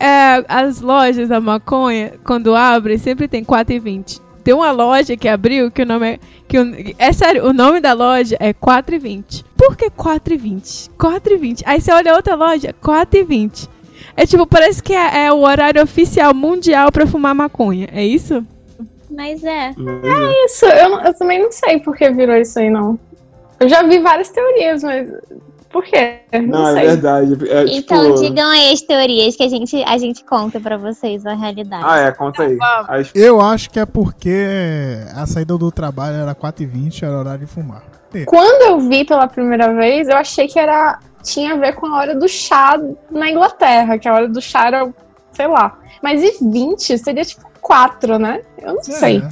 [0.00, 4.20] é, as lojas da maconha, quando abrem, sempre tem 4,20?
[4.42, 6.18] Tem uma loja que abriu que o nome é.
[6.46, 9.42] Que o, é sério, o nome da loja é 4,20.
[9.56, 10.90] Por que 4,20?
[10.98, 11.62] 4,20.
[11.64, 13.68] Aí você olha outra loja, 4,20.
[14.16, 17.88] É tipo, parece que é, é o horário oficial mundial pra fumar maconha.
[17.92, 18.44] É isso?
[19.10, 19.70] Mas é.
[20.44, 22.98] Isso, eu, eu também não sei por que virou isso aí, não.
[23.58, 25.08] Eu já vi várias teorias, mas
[25.74, 26.20] por quê?
[26.32, 27.36] Não, Não, é verdade.
[27.50, 28.20] É, Então tipo...
[28.22, 31.82] digam aí as teorias que a gente, a gente conta pra vocês a realidade.
[31.84, 32.56] Ah, é, conta aí.
[32.86, 34.38] As- Eu acho que é porque
[35.16, 37.82] a saída do trabalho era 4h20, era horário de fumar.
[38.24, 41.96] Quando eu vi pela primeira vez, eu achei que era tinha a ver com a
[41.98, 42.78] hora do chá
[43.10, 44.88] na Inglaterra, que a hora do chá era,
[45.32, 45.76] sei lá.
[46.00, 48.42] Mas e 20 seria tipo 4, né?
[48.62, 49.24] Eu não sei.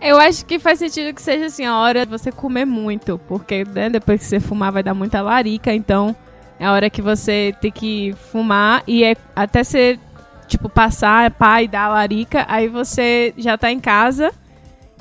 [0.00, 3.18] Eu acho que faz sentido que seja assim, a hora de você comer muito.
[3.26, 6.14] Porque né, depois que você fumar vai dar muita larica, então
[6.58, 9.98] é a hora que você tem que fumar e é até você,
[10.46, 14.32] tipo, passar, pá, e dar a larica, aí você já tá em casa,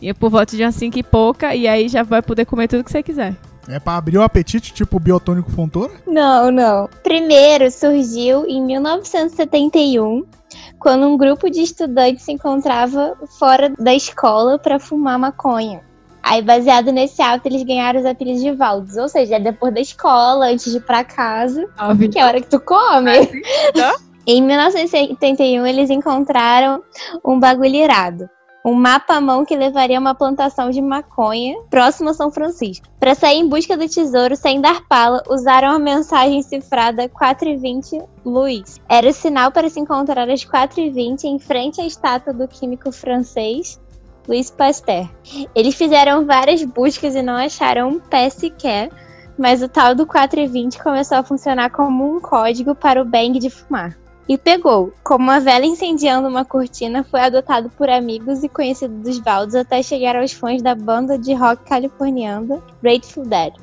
[0.01, 2.67] e é por volta de umas 5 e pouca, e aí já vai poder comer
[2.67, 3.36] tudo que você quiser.
[3.67, 5.91] É pra abrir o apetite, tipo biotônico fontoura?
[6.05, 6.88] Não, não.
[7.03, 10.23] Primeiro surgiu em 1971,
[10.88, 15.82] quando um grupo de estudantes se encontrava fora da escola para fumar maconha.
[16.23, 18.95] Aí, baseado nesse ato, eles ganharam os apelidos de Valdes.
[18.95, 22.10] Ou seja, é depois da escola, antes de ir pra casa, Óbvio.
[22.10, 23.12] que é a hora que tu come.
[24.26, 26.82] em 1971, eles encontraram
[27.26, 28.30] um bagulho irado.
[28.65, 32.87] Um mapa à mão que levaria a uma plantação de maconha próximo a São Francisco.
[32.99, 38.81] Para sair em busca do tesouro sem dar pala, usaram a mensagem cifrada 420 Luiz.
[38.89, 43.79] Era o sinal para se encontrar às 4h20 em frente à estátua do químico francês
[44.27, 45.09] Louis Pasteur.
[45.55, 48.89] Eles fizeram várias buscas e não acharam um pé sequer,
[49.37, 53.49] mas o tal do 420 começou a funcionar como um código para o bang de
[53.49, 53.97] fumar.
[54.27, 54.91] E pegou.
[55.03, 59.81] Como uma vela incendiando uma cortina, foi adotado por amigos e conhecidos dos Valdos até
[59.81, 63.53] chegar aos fãs da banda de rock californiana Grateful Dead.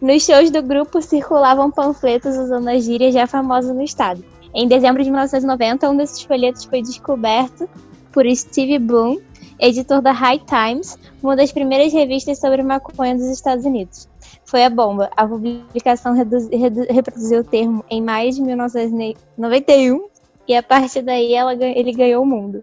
[0.00, 4.24] Nos shows do grupo circulavam panfletos usando a gíria já famosa no estado.
[4.52, 7.68] Em dezembro de 1990, um desses folhetos foi descoberto
[8.12, 9.18] por Steve Bloom,
[9.60, 14.08] editor da High Times, uma das primeiras revistas sobre maconha dos Estados Unidos.
[14.48, 15.10] Foi a bomba.
[15.14, 20.08] A publicação redu- redu- reproduziu o termo em maio de 1991
[20.48, 22.62] e a partir daí ela ele ganhou o mundo.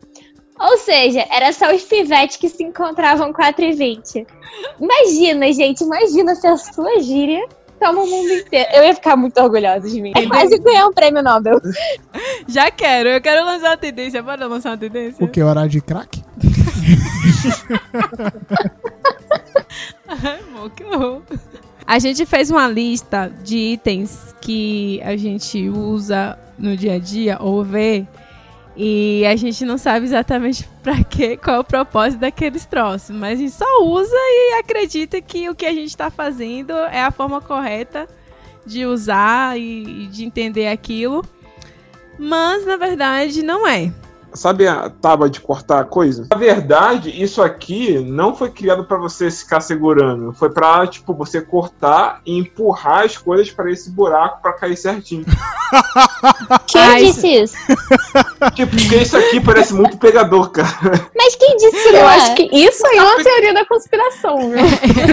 [0.59, 4.25] Ou seja, era só os pivetes que se encontravam 4 e 20.
[4.79, 7.47] Imagina, gente, imagina se a sua gíria
[7.79, 8.67] toma o mundo inteiro.
[8.73, 10.11] Eu ia ficar muito orgulhosa de mim.
[10.15, 11.59] É quase ganhar um prêmio Nobel.
[12.49, 14.23] Já quero, eu quero lançar uma tendência.
[14.23, 15.23] Bora lançar uma tendência?
[15.23, 15.43] O que?
[15.43, 16.23] Horário de crack?
[20.07, 21.21] Ai, amor, que horror.
[21.87, 27.37] A gente fez uma lista de itens que a gente usa no dia a dia
[27.39, 28.07] ou vê
[28.75, 33.39] e a gente não sabe exatamente pra quê, qual é o propósito daqueles troços, mas
[33.39, 37.11] a gente só usa e acredita que o que a gente tá fazendo é a
[37.11, 38.07] forma correta
[38.65, 41.23] de usar e de entender aquilo.
[42.17, 43.91] Mas na verdade não é.
[44.35, 46.27] Sabe a tábua de cortar coisa?
[46.29, 50.33] Na verdade, isso aqui não foi criado para você ficar segurando.
[50.33, 55.25] Foi pra, tipo, você cortar e empurrar as coisas para esse buraco para cair certinho.
[56.67, 57.55] Quem Ah, disse isso?
[58.55, 61.09] tipo, porque isso aqui parece muito pegador, cara.
[61.15, 62.35] Mas quem disse que Eu não acho é?
[62.35, 64.57] que isso aí é uma teoria da conspiração, viu?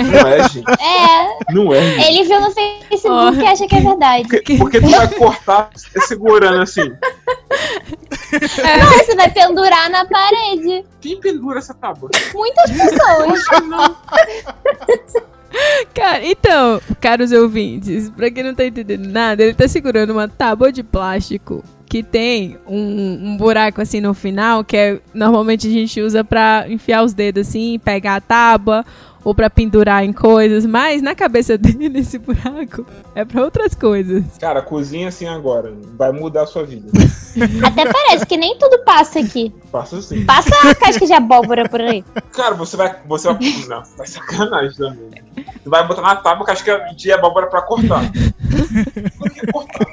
[0.04, 0.70] Não é, gente.
[0.70, 1.80] É, Não é.
[1.82, 2.08] gente.
[2.08, 4.28] ele viu no Facebook e acha que é verdade.
[4.28, 5.70] Porque, porque tu vai cortar
[6.06, 6.92] segurando assim.
[8.30, 10.84] Você vai pendurar na parede.
[11.00, 12.10] Quem pendura essa tábua?
[12.34, 13.44] Muitas pessoas.
[15.94, 20.72] Cara, então, caros ouvintes, pra quem não tá entendendo nada, ele tá segurando uma tábua
[20.72, 21.62] de plástico
[21.92, 26.64] que tem um, um buraco assim no final, que é, normalmente a gente usa pra
[26.66, 28.82] enfiar os dedos assim, pegar a tábua
[29.24, 34.24] ou pra pendurar em coisas, mas na cabeça dele esse buraco é pra outras coisas.
[34.40, 35.72] Cara, cozinha assim agora.
[35.96, 36.90] Vai mudar a sua vida.
[37.64, 39.52] Até parece que nem tudo passa aqui.
[39.70, 40.24] Faça assim.
[40.24, 42.04] Passa a casca de abóbora por aí.
[42.32, 42.94] Cara, você vai.
[43.06, 43.38] Você vai.
[43.68, 45.10] Não, vai sacanagem também.
[45.64, 48.02] Tu vai botar na tábua casca de abóbora pra cortar.
[49.18, 49.86] Por que cortar?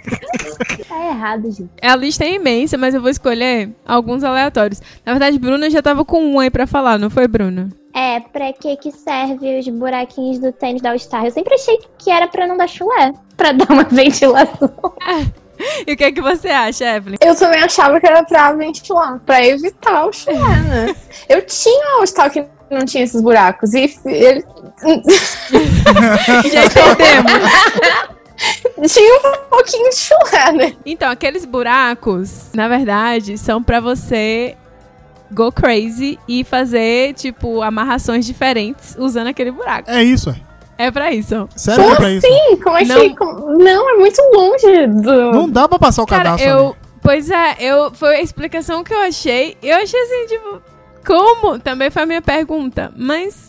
[0.89, 1.69] Tá errado, gente.
[1.79, 4.81] A lista é imensa, mas eu vou escolher alguns aleatórios.
[5.05, 7.69] Na verdade, Bruna já tava com um aí pra falar, não foi, Bruna?
[7.93, 11.25] É, pra que que serve os buraquinhos do tênis da All-Star?
[11.25, 13.13] Eu sempre achei que era pra não dar chulé.
[13.37, 14.73] Pra dar uma ventilação.
[15.85, 17.17] E o que é que você acha, Evelyn?
[17.19, 20.95] Eu também achava que era pra ventilar, pra evitar o chulé, né?
[21.27, 24.45] Eu tinha o tal que não tinha esses buracos e ele
[26.49, 28.18] Já entendemos.
[28.87, 30.75] Tinha um pouquinho de chulé, né?
[30.85, 34.55] Então, aqueles buracos, na verdade, são pra você
[35.31, 39.89] go crazy e fazer, tipo, amarrações diferentes usando aquele buraco.
[39.89, 40.35] É isso, é.
[40.85, 41.47] É pra isso.
[41.57, 42.25] Sério que é pra isso.
[42.27, 42.95] Sim, como é Não.
[43.01, 43.15] que.
[43.15, 45.31] como- Não, é muito longe do.
[45.33, 46.65] Não dá pra passar o Cara, cadastro eu.
[46.67, 46.75] ali.
[47.01, 49.57] Pois é, eu, foi a explicação que eu achei.
[49.61, 50.61] Eu achei assim, tipo,
[51.05, 51.59] como?
[51.59, 52.93] Também foi a minha pergunta.
[52.95, 53.48] Mas.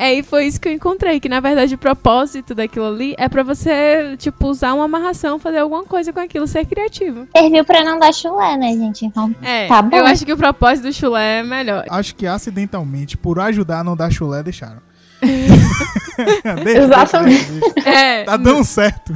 [0.00, 3.42] Aí foi isso que eu encontrei, que na verdade o propósito daquilo ali é pra
[3.42, 7.28] você, tipo, usar uma amarração, fazer alguma coisa com aquilo, ser criativo.
[7.36, 9.04] Serviu pra não dar chulé, né, gente?
[9.04, 9.96] Então, É, Tá bom.
[9.96, 11.84] eu acho que o propósito do chulé é melhor.
[11.90, 14.80] Acho que acidentalmente, por ajudar a não dar chulé, deixaram.
[16.64, 17.44] Deixa, Exatamente.
[17.44, 17.88] deixa, deixa.
[17.88, 19.12] É, Tá dando certo.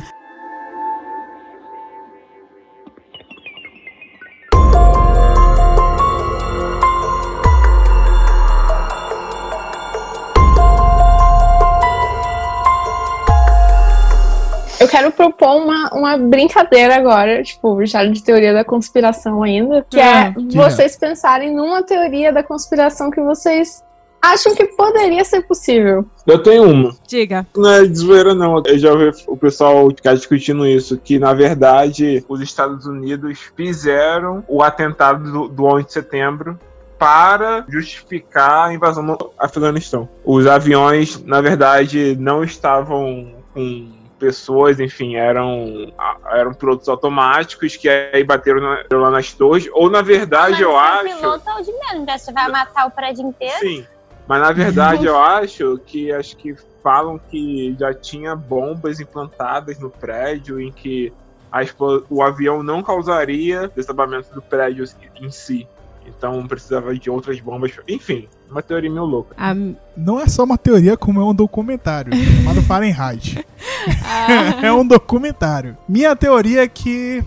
[14.85, 19.99] Eu quero propor uma, uma brincadeira agora, tipo, já de teoria da conspiração ainda, que
[19.99, 20.63] é diga.
[20.63, 23.83] vocês pensarem numa teoria da conspiração que vocês
[24.21, 26.05] acham que poderia ser possível.
[26.27, 26.95] Eu tenho uma.
[27.09, 27.47] diga.
[27.57, 28.63] Não é de zoeira, não.
[28.67, 34.45] Eu já ouvi o pessoal ficar discutindo isso, que na verdade os Estados Unidos fizeram
[34.47, 36.59] o atentado do, do 11 de setembro
[36.99, 40.07] para justificar a invasão no Afeganistão.
[40.23, 45.93] Os aviões, na verdade, não estavam com pessoas, enfim, eram,
[46.33, 51.17] eram pilotos automáticos que aí bateram na- lá nas torres, ou na verdade eu acho...
[51.17, 52.19] piloto é o de menos, né?
[52.19, 53.59] Você vai matar o prédio inteiro.
[53.59, 53.87] Sim.
[54.27, 59.91] Mas na verdade eu acho que acho que falam que já tinha bombas implantadas no
[59.91, 61.13] prédio em que
[61.51, 61.61] a
[62.11, 64.85] o avião não causaria desabamento do prédio
[65.21, 65.69] em si.
[66.07, 67.73] Então precisava de outras bombas.
[67.89, 69.35] Enfim, uma teoria meio louca.
[69.39, 69.55] A,
[69.97, 73.45] Não é só uma teoria, como é um documentário chamado Fahrenheit.
[74.05, 75.77] a- é um documentário.
[75.89, 77.23] Minha teoria é que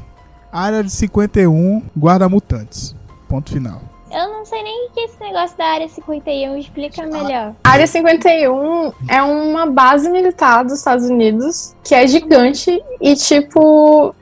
[0.52, 2.96] a área de 51 guarda mutantes.
[3.28, 3.82] Ponto final.
[4.10, 7.54] Eu não sei nem o que é esse negócio da área 51, explica melhor.
[7.62, 14.16] A Área 51 é uma base militar dos Estados Unidos que é gigante e, tipo,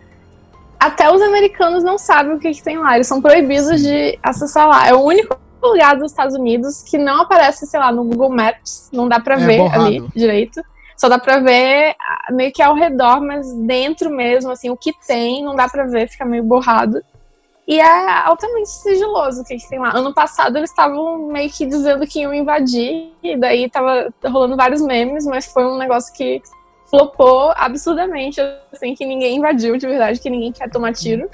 [0.80, 2.96] até os americanos não sabem o que, que tem lá.
[2.96, 4.88] Eles são proibidos de acessar lá.
[4.88, 8.90] É o único lugar dos Estados Unidos que não aparece, sei lá, no Google Maps.
[8.94, 9.86] Não dá pra É ver borrado.
[9.86, 10.62] ali direito.
[10.98, 14.94] Só dá pra ver ah, meio que ao redor, mas dentro mesmo, assim, o que
[15.06, 17.02] tem, não dá pra ver, fica meio borrado.
[17.68, 19.90] E é altamente sigiloso o que, que tem lá.
[19.90, 24.82] Ano passado eles estavam meio que dizendo que iam invadir, e daí tava rolando vários
[24.82, 26.42] memes, mas foi um negócio que
[26.96, 28.40] flopou absurdamente,
[28.72, 31.30] assim, que ninguém invadiu de verdade, que ninguém quer tomar tiro.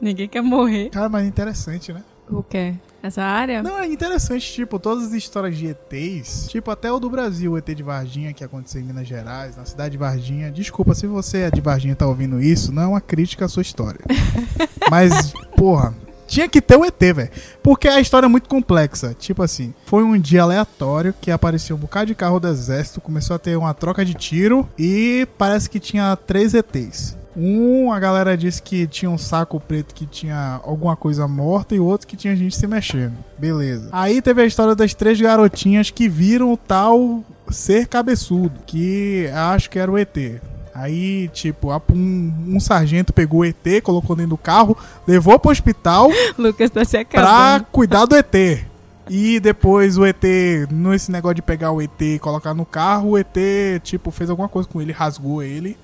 [0.00, 0.90] Ninguém quer morrer.
[0.90, 2.02] Cara, mas é interessante, né?
[2.28, 2.74] O quê?
[3.02, 3.62] Essa área?
[3.62, 7.58] Não, é interessante, tipo, todas as histórias de ETs, tipo, até o do Brasil, o
[7.58, 10.50] ET de Varginha, que aconteceu em Minas Gerais, na cidade de Varginha.
[10.50, 13.48] Desculpa, se você é de Varginha e tá ouvindo isso, não é uma crítica à
[13.48, 14.00] sua história.
[14.90, 15.94] Mas, porra,
[16.32, 17.30] tinha que ter o ET, velho.
[17.62, 19.14] Porque a história é muito complexa.
[19.18, 23.36] Tipo assim, foi um dia aleatório que apareceu um bocado de carro do exército, começou
[23.36, 27.18] a ter uma troca de tiro e parece que tinha três ETs.
[27.36, 31.80] Um, a galera disse que tinha um saco preto que tinha alguma coisa morta e
[31.80, 33.14] outro que tinha gente se mexendo.
[33.38, 33.88] Beleza.
[33.92, 39.70] Aí teve a história das três garotinhas que viram o tal ser cabeçudo, que acho
[39.70, 40.16] que era o ET.
[40.74, 46.08] Aí, tipo, um, um sargento pegou o ET, colocou dentro do carro, levou pro hospital
[46.38, 47.66] Lucas tá se pra acabando.
[47.70, 48.64] cuidar do ET.
[49.10, 50.22] E depois o ET,
[50.70, 53.36] nesse negócio de pegar o ET e colocar no carro, o ET,
[53.82, 55.76] tipo, fez alguma coisa com ele, rasgou ele.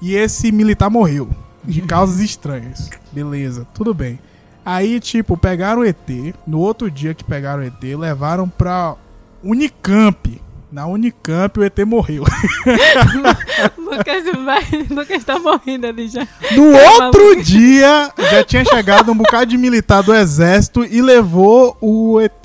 [0.00, 1.28] E esse militar morreu.
[1.64, 2.88] De causas estranhas.
[3.10, 4.20] Beleza, tudo bem.
[4.64, 6.08] Aí, tipo, pegaram o ET.
[6.46, 8.94] No outro dia que pegaram o ET, levaram pra
[9.42, 10.40] Unicamp.
[10.70, 12.24] Na Unicamp, o ET morreu.
[13.78, 14.62] Lucas vai.
[14.90, 16.20] Lucas tá morrendo ali já.
[16.54, 17.42] No Tá outro maluco.
[17.42, 22.44] dia, já tinha chegado um bocado de militar do exército e levou o ET,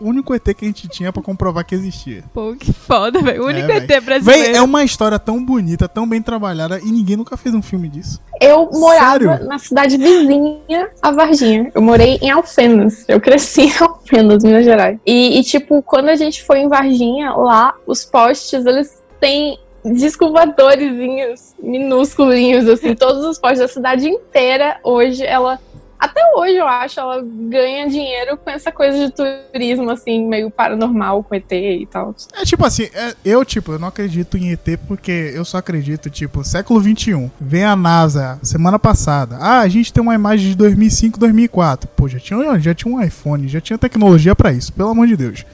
[0.00, 2.22] o único ET que a gente tinha pra comprovar que existia.
[2.32, 3.42] Pô, que foda, velho.
[3.42, 4.22] O único É, ET brasileiro.
[4.44, 7.88] Véi, é uma história tão bonita, tão bem trabalhada e ninguém nunca fez um filme
[7.88, 8.20] disso.
[8.40, 9.46] Eu morava Sério?
[9.48, 11.70] na cidade vizinha a Varginha.
[11.74, 13.04] Eu morei em Alfenas.
[13.08, 14.98] Eu cresci em Alfenas, Minas Gerais.
[15.06, 20.30] E, e, tipo, quando a gente foi em Varginha, lá, os postes, eles têm disco
[20.30, 22.94] voadorzinhos, minúsculinhos, assim.
[22.96, 25.58] Todos os postes da cidade inteira, hoje, ela...
[25.96, 31.22] Até hoje, eu acho, ela ganha dinheiro com essa coisa de turismo, assim, meio paranormal
[31.22, 32.14] com ET e tal.
[32.34, 36.10] É tipo assim, é- eu, tipo, eu não acredito em ET porque eu só acredito,
[36.10, 37.30] tipo, século XXI.
[37.40, 39.38] Vem a NASA semana passada.
[39.40, 41.88] Ah, a gente tem uma imagem de 2005, 2004.
[41.96, 45.16] Pô, já tinha, já tinha um iPhone, já tinha tecnologia pra isso, pelo amor de
[45.16, 45.46] Deus.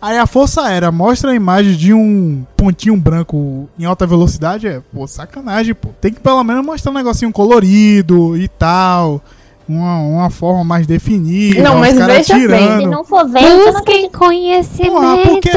[0.00, 4.68] Aí a Força Aérea mostra a imagem de um pontinho branco em alta velocidade.
[4.68, 5.88] É, pô, sacanagem, pô.
[6.00, 9.20] Tem que pelo menos mostrar um negocinho colorido e tal.
[9.68, 11.62] Uma, uma forma mais definida.
[11.62, 12.80] Não, mas veja bem, atirando.
[12.82, 14.18] Se não for vento, eu não Busquem acredito.
[14.18, 14.92] conhecimento.
[14.92, 15.50] Porra, porque-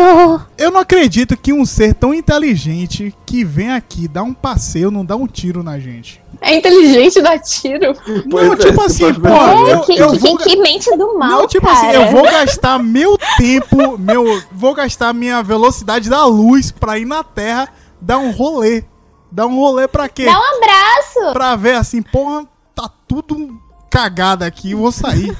[0.57, 5.05] Eu não acredito que um ser tão inteligente que vem aqui dar um passeio não
[5.05, 6.21] dá um tiro na gente.
[6.41, 7.93] É inteligente dar tiro.
[8.29, 9.55] Pois não, é, tipo assim, pô, pensar.
[9.69, 10.37] eu, que, eu que- vou.
[10.39, 11.77] que mente do mal, Não, tipo cara.
[11.87, 17.05] assim, eu vou gastar meu tempo, meu, vou gastar minha velocidade da luz pra ir
[17.05, 17.69] na Terra
[18.01, 18.83] dar um rolê.
[19.31, 20.25] Dar um rolê pra quê?
[20.25, 21.31] Dá um abraço.
[21.33, 22.43] Pra ver assim, porra,
[22.75, 23.57] tá tudo
[23.91, 25.37] cagado aqui, vou sair.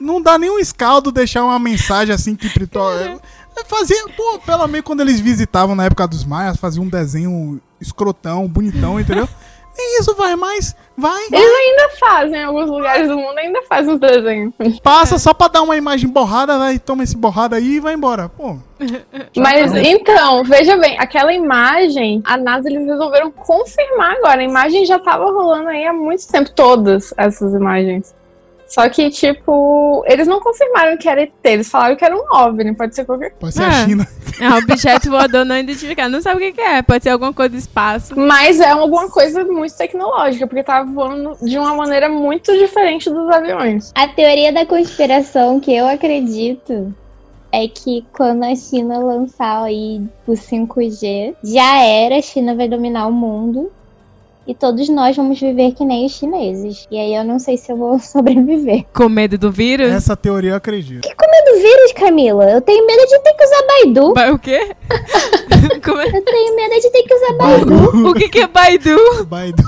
[0.00, 3.16] Não dá nenhum escaldo deixar uma mensagem assim que preto- é,
[3.66, 8.48] Fazia, pô, pelo menos quando eles visitavam na época dos maias, fazia um desenho escrotão,
[8.48, 9.28] bonitão, entendeu?
[9.78, 13.94] Nem isso vai mais, vai, Eles ainda fazem, em alguns lugares do mundo ainda fazem
[13.94, 14.54] uns desenhos.
[14.82, 18.28] passa só pra dar uma imagem borrada, vai, toma esse borrada aí e vai embora.
[18.28, 18.56] Pô,
[19.36, 24.40] Mas então, veja bem, aquela imagem, a NASA eles resolveram confirmar agora.
[24.40, 28.14] A imagem já tava rolando aí há muito tempo, todas essas imagens.
[28.74, 32.74] Só que, tipo, eles não confirmaram que era ET, eles falaram que era um OVNI,
[32.74, 33.66] pode ser qualquer pode ser É.
[33.66, 34.08] a China.
[34.40, 36.10] É um objeto voador não identificado.
[36.10, 36.82] Não sabe o que que é.
[36.82, 38.18] Pode ser alguma coisa do espaço.
[38.18, 43.28] Mas é alguma coisa muito tecnológica, porque tava voando de uma maneira muito diferente dos
[43.30, 43.92] aviões.
[43.94, 46.92] A teoria da conspiração que eu acredito
[47.52, 53.06] é que quando a China lançar aí o 5G, já era, a China vai dominar
[53.06, 53.70] o mundo.
[54.46, 56.86] E todos nós vamos viver que nem os chineses.
[56.90, 58.84] E aí eu não sei se eu vou sobreviver.
[58.94, 59.90] Com medo do vírus?
[59.90, 61.08] Essa teoria eu acredito.
[61.44, 64.14] Do vírus, Camila, eu tenho medo de ter que usar Baidu.
[64.14, 64.74] Ba- O quê?
[65.84, 66.08] Como é?
[66.08, 68.08] Eu tenho medo de ter que usar Baidu.
[68.08, 69.24] O que que é Baidu?
[69.26, 69.62] Baidu.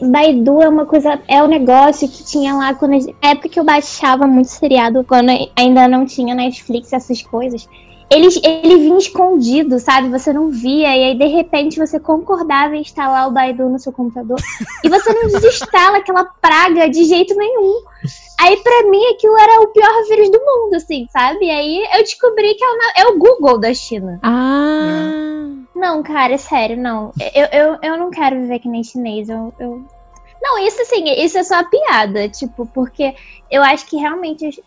[0.00, 2.94] Baidu é uma coisa, é um negócio que tinha lá quando.
[3.22, 7.68] a época que eu baixava muito seriado, quando ainda não tinha Netflix, essas coisas.
[8.12, 10.08] Ele, ele vinha escondido, sabe?
[10.08, 13.92] Você não via, e aí de repente você concordava em instalar o Baidu no seu
[13.92, 14.36] computador.
[14.84, 17.82] e você não desinstala aquela praga de jeito nenhum.
[18.40, 21.44] Aí pra mim aquilo era o pior vírus do mundo, assim, sabe?
[21.44, 24.18] E aí eu descobri que é o, na- é o Google da China.
[24.22, 25.48] Ah.
[25.74, 27.12] Não, cara, é sério, não.
[27.34, 29.28] Eu, eu, eu não quero viver que nem chinês.
[29.28, 29.84] Eu, eu...
[30.42, 32.28] Não, isso assim, isso é só uma piada.
[32.28, 33.14] Tipo, porque
[33.50, 34.62] eu acho que realmente.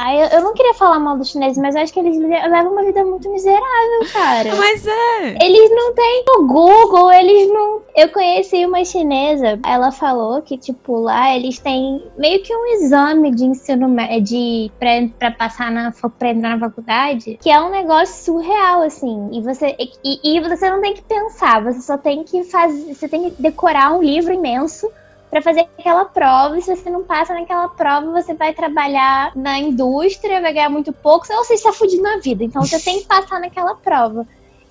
[0.00, 2.70] Ai, eu, não queria falar mal dos chineses, mas eu acho que eles le- levam
[2.70, 4.54] uma vida muito miserável, cara.
[4.54, 5.44] Mas é.
[5.44, 7.82] Eles não têm o Google, eles não.
[7.96, 13.34] Eu conheci uma chinesa, ela falou que, tipo, lá eles têm meio que um exame
[13.34, 13.88] de ensino
[14.22, 14.88] de pra,
[15.18, 19.30] pra passar na pra entrar na faculdade, que é um negócio surreal, assim.
[19.32, 19.74] E você,
[20.04, 22.94] e, e você não tem que pensar, você só tem que fazer.
[22.94, 24.88] Você tem que decorar um livro imenso.
[25.30, 29.58] Pra fazer aquela prova, e se você não passa naquela prova, você vai trabalhar na
[29.58, 32.42] indústria, vai ganhar muito pouco, ou você está fudido na vida.
[32.44, 34.26] Então você tem que passar naquela prova.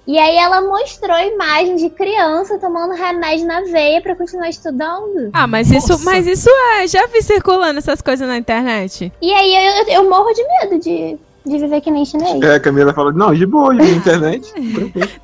[0.08, 5.30] E aí ela mostrou imagem de criança tomando remédio na veia pra continuar estudando.
[5.34, 6.06] Ah, mas isso, Nossa.
[6.06, 6.88] mas isso é.
[6.88, 9.12] Já vi circulando essas coisas na internet.
[9.22, 11.18] E aí eu, eu morro de medo de
[11.50, 12.42] de viver que nem chinês.
[12.42, 14.52] É, a Camila fala, não, de boa, de internet.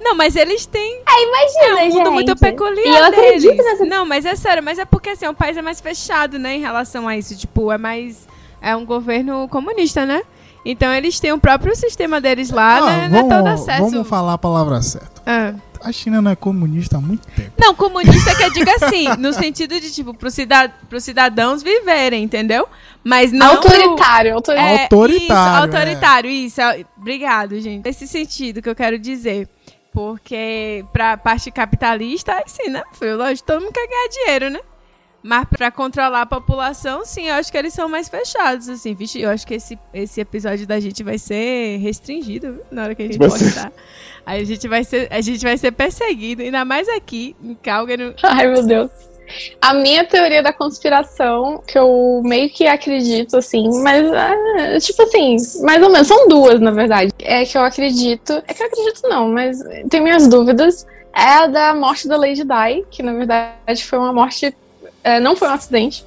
[0.02, 2.10] Não, mas eles têm Imagina, é um mundo gente.
[2.14, 3.66] muito peculiar E eu acredito deles.
[3.66, 6.56] nessa- Não, mas é sério, mas é porque assim, o país é mais fechado, né,
[6.56, 7.36] em relação a isso.
[7.38, 8.28] Tipo, é mais.
[8.62, 10.22] É um governo comunista, né?
[10.66, 13.10] Então eles têm o próprio sistema deles lá, Ah, né?
[13.10, 13.90] Não é todo vamos, acesso.
[13.92, 15.22] vamos falar a palavra certa.
[15.26, 15.54] Ah.
[15.84, 17.52] A China não é comunista há muito tempo.
[17.60, 22.24] Não, comunista que eu digo assim, no sentido de, tipo, pro cida pros cidadãos viverem,
[22.24, 22.68] entendeu?
[23.04, 23.56] Mas não.
[23.58, 24.78] Autoritário, autoritário.
[24.78, 25.58] É, Autoritário, Isso, é.
[25.62, 26.62] autoritário, isso.
[26.62, 27.86] é- Obrigado, gente.
[27.86, 29.48] Nesse sentido que eu quero dizer.
[29.92, 32.82] Porque pra parte capitalista, aí sim, né?
[32.94, 34.60] Foi lógico, todo mundo quer ganhar dinheiro, né?
[35.22, 38.94] Mas pra controlar a população, sim, eu acho que eles são mais fechados, assim.
[38.96, 42.64] Vixe, eu acho que esse, esse episódio da gente vai ser restringido viu?
[42.72, 43.46] na hora que a gente Vai ser.
[43.46, 43.72] postar.
[44.26, 48.16] A gente vai ser, a gente vai ser perseguido, ainda mais aqui, em Calgary.
[48.24, 48.92] Ai, meu Deus.
[49.62, 55.38] A minha teoria da conspiração, que eu meio que acredito, assim, mas, ah, tipo assim,
[55.62, 57.12] mais ou menos, são duas, na verdade.
[57.20, 59.60] É que eu acredito, é que eu acredito não, mas
[59.90, 60.86] tenho minhas dúvidas.
[61.16, 64.54] É a da morte da Lady Di, que na verdade foi uma morte,
[65.04, 66.04] é, não foi um acidente,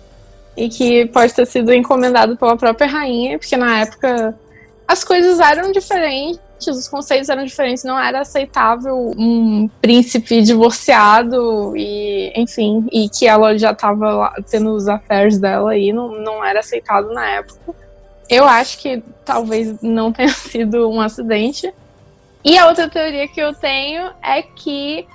[0.57, 4.39] e que pode ter sido encomendado pela própria rainha, porque na época
[4.87, 12.33] as coisas eram diferentes, os conceitos eram diferentes, não era aceitável um príncipe divorciado e,
[12.35, 17.13] enfim, e que ela já estava tendo os affairs dela aí, não, não era aceitado
[17.13, 17.75] na época.
[18.29, 21.73] Eu acho que talvez não tenha sido um acidente.
[22.45, 25.07] E a outra teoria que eu tenho é que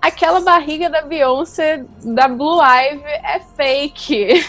[0.00, 4.44] aquela barriga da Beyoncé da Blue Ivy é fake.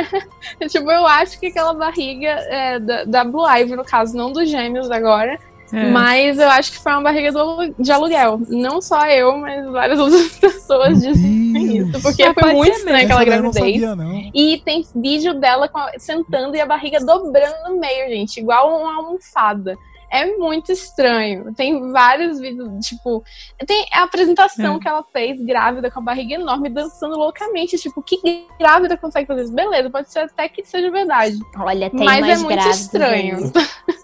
[0.70, 4.48] tipo, eu acho que aquela barriga é, da, da Blue Ivy, no caso, não dos
[4.48, 5.38] gêmeos agora,
[5.72, 5.90] É.
[5.90, 7.30] mas eu acho que foi uma barriga
[7.78, 8.40] de aluguel.
[8.48, 11.88] Não só eu, mas várias outras pessoas Meu dizem Deus.
[11.88, 12.02] isso.
[12.02, 13.80] Porque foi muito ser estranha aquela eu não gravidez.
[13.80, 14.30] sabia, não.
[14.34, 18.38] E tem vídeo dela sentando e a barriga dobrando no meio, gente.
[18.40, 19.76] Igual uma almofada.
[20.14, 21.54] É muito estranho.
[21.54, 23.24] Tem vários vídeos, tipo.
[23.66, 24.78] Tem a apresentação É.
[24.78, 27.78] que ela fez, grávida, com a barriga enorme, dançando loucamente.
[27.78, 28.18] Tipo, que
[28.60, 29.54] grávida consegue fazer isso?
[29.54, 31.38] Beleza, pode ser até que seja verdade.
[31.58, 33.38] Olha, tem mas é muito estranho.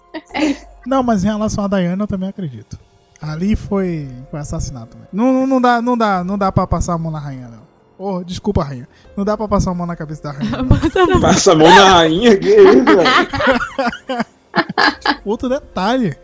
[0.85, 2.79] Não, mas em relação a Diana eu também acredito.
[3.21, 4.97] Ali foi, foi assassinato.
[5.11, 7.59] Não, não, não dá, não dá, não dá pra passar a mão na rainha, não.
[7.97, 8.87] Oh, desculpa, rainha.
[9.15, 10.57] Não dá pra passar a mão na cabeça da rainha.
[11.05, 11.19] não.
[11.19, 14.25] Passa a mão na rainha, que isso, velho?
[15.25, 16.15] Outro detalhe: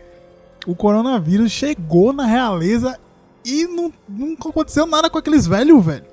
[0.66, 2.98] o coronavírus chegou na realeza
[3.44, 6.04] e não, nunca aconteceu nada com aqueles velhos, velho.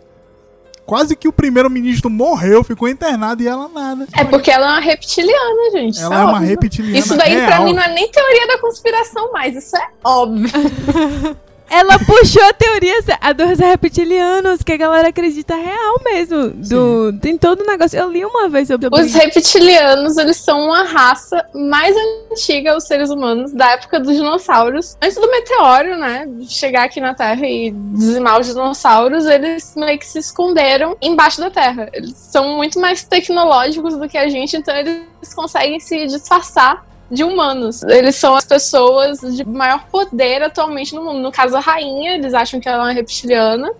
[0.86, 4.06] Quase que o primeiro-ministro morreu, ficou internado e ela nada.
[4.18, 6.00] É porque ela é uma reptiliana, gente.
[6.00, 6.98] Ela isso é uma reptiliana.
[6.98, 7.64] Isso daí pra real.
[7.64, 10.50] mim não é nem teoria da conspiração mais, isso é óbvio.
[11.74, 16.50] Ela puxou a teoria a dos reptilianos, que a galera acredita real mesmo.
[16.50, 17.98] Do, tem todo o negócio.
[17.98, 21.96] Eu li uma vez sobre Os reptilianos, eles são uma raça mais
[22.32, 24.96] antiga aos seres humanos, da época dos dinossauros.
[25.02, 30.06] Antes do meteoro, né, chegar aqui na Terra e dizimar os dinossauros, eles meio que
[30.06, 31.90] se esconderam embaixo da Terra.
[31.92, 37.24] Eles são muito mais tecnológicos do que a gente, então eles conseguem se disfarçar de
[37.24, 37.84] humanos.
[37.84, 41.20] Eles são as pessoas de maior poder atualmente no mundo.
[41.20, 43.72] No caso, a rainha, eles acham que ela é uma reptiliana.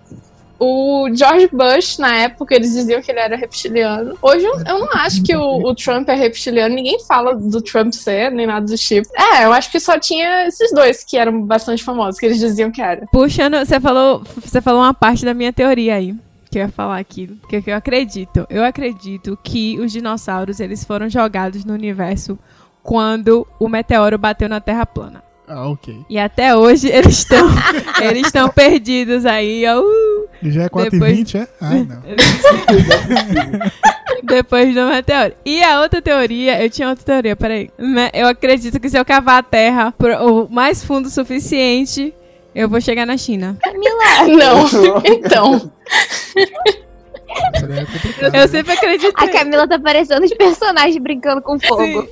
[0.58, 4.16] O George Bush, na época, eles diziam que ele era reptiliano.
[4.22, 6.74] Hoje eu, não acho que o, o Trump é reptiliano.
[6.74, 9.08] Ninguém fala do Trump ser, nem nada do tipo.
[9.16, 12.70] É, eu acho que só tinha esses dois que eram bastante famosos, que eles diziam
[12.70, 13.06] que era.
[13.12, 16.14] Puxando, você falou, você falou uma parte da minha teoria aí.
[16.50, 17.02] Que eu ia falar.
[17.02, 18.46] Que, que eu acredito.
[18.48, 22.38] Eu acredito que os dinossauros eles foram jogados no universo
[22.84, 25.24] quando o meteoro bateu na Terra plana.
[25.48, 25.98] Ah, ok.
[26.08, 27.46] E até hoje eles estão
[28.00, 29.64] eles estão perdidos aí.
[29.68, 31.48] uh, já é 4 Depois- e 20 é?
[31.60, 32.02] Ai, não.
[34.24, 35.34] depois do meteoro.
[35.44, 37.70] E a outra teoria, eu tinha outra teoria, peraí.
[38.12, 40.14] Eu acredito que se eu cavar a Terra pro,
[40.44, 42.14] o mais fundo suficiente,
[42.54, 43.56] eu vou chegar na China.
[43.64, 44.66] Ah, Não,
[45.04, 45.70] então.
[48.32, 48.42] É.
[48.42, 49.28] Eu sempre acreditei.
[49.28, 52.08] A Camila tá parecendo os personagens brincando com fogo.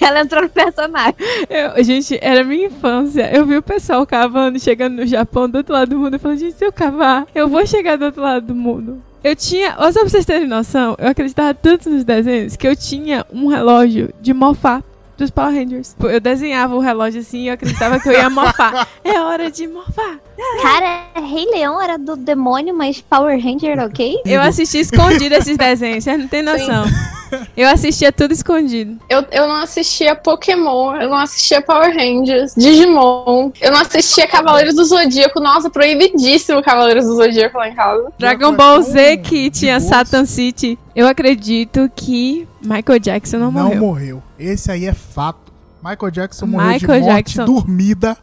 [0.00, 1.14] Ela entrou no personagem.
[1.48, 3.30] Eu- gente, era minha infância.
[3.34, 6.14] Eu vi o pessoal cavando, chegando no Japão, do outro lado do mundo.
[6.14, 9.02] Eu falei, gente, se eu cavar, eu vou chegar do outro lado do mundo.
[9.22, 12.76] Eu tinha, ó, só pra vocês terem noção, eu acreditava tanto nos desenhos que eu
[12.76, 14.82] tinha um relógio de mofar
[15.16, 15.94] dos Power Rangers.
[16.00, 18.88] Eu desenhava o relógio assim e eu acreditava que eu ia mofar.
[19.04, 20.18] É hora de mofar.
[20.62, 24.20] Cara, Rei Leão era do demônio, mas Power Ranger, ok?
[24.24, 26.84] Eu assisti escondido esses desenhos, vocês não têm noção.
[27.56, 28.96] Eu assistia tudo escondido.
[29.08, 34.74] Eu, eu não assistia Pokémon, eu não assistia Power Rangers, Digimon, eu não assistia Cavaleiros
[34.74, 35.40] do Zodíaco.
[35.40, 38.12] Nossa, proibidíssimo Cavaleiros do Zodíaco lá em casa.
[38.18, 40.78] Dragon Ball Z que tinha Satan City.
[40.94, 43.80] Eu acredito que Michael Jackson não, Não morreu.
[43.80, 44.22] morreu.
[44.38, 45.52] Esse aí é fato.
[45.82, 47.44] Michael Jackson morreu Michael de morte Jackson.
[47.44, 48.16] dormida.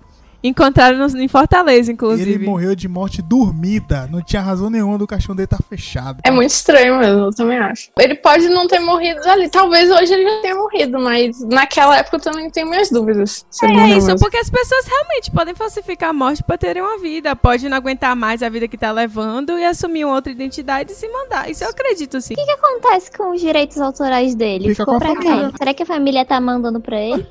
[0.43, 2.31] Encontraram nos- em Fortaleza, inclusive.
[2.33, 4.07] Ele morreu de morte dormida.
[4.11, 6.19] Não tinha razão nenhuma do caixão dele estar fechado.
[6.23, 7.89] É muito estranho mesmo, eu também acho.
[7.99, 9.49] Ele pode não ter morrido ali.
[9.49, 13.45] Talvez hoje ele já tenha morrido, mas naquela época eu também tenho minhas dúvidas.
[13.63, 14.19] É morreu isso, mesmo.
[14.19, 17.35] porque as pessoas realmente podem falsificar a morte pra terem uma vida.
[17.35, 20.95] Pode não aguentar mais a vida que tá levando e assumir uma outra identidade e
[20.95, 21.49] se mandar.
[21.49, 22.33] Isso eu acredito, sim.
[22.33, 24.69] O que acontece com os direitos autorais dele?
[24.69, 25.49] Fica Ficou com a pra família.
[25.49, 25.57] quem?
[25.57, 27.27] Será que a família tá mandando pra ele?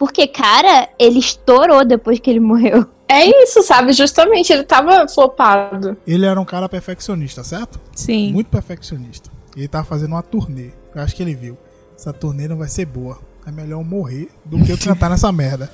[0.00, 2.86] Porque, cara, ele estourou depois que ele morreu.
[3.06, 3.92] É isso, sabe?
[3.92, 5.94] Justamente, ele tava flopado.
[6.06, 7.78] Ele era um cara perfeccionista, certo?
[7.94, 8.32] Sim.
[8.32, 9.30] Muito perfeccionista.
[9.54, 10.70] Ele tava fazendo uma turnê.
[10.94, 11.58] Eu acho que ele viu.
[11.94, 13.18] Essa turnê não vai ser boa.
[13.46, 15.70] É melhor eu morrer do que eu cantar nessa merda.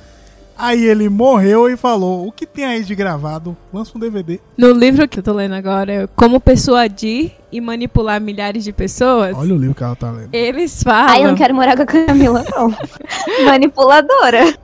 [0.59, 3.57] Aí ele morreu e falou: O que tem aí de gravado?
[3.73, 4.41] Lança um DVD.
[4.57, 9.37] No livro que eu tô lendo agora, é Como Persuadir e Manipular Milhares de Pessoas,
[9.37, 10.31] Olha o livro que ela tá lendo.
[10.33, 11.11] eles falam.
[11.11, 12.75] Ai, eu não quero morar com a Camila, não.
[13.45, 14.55] Manipuladora.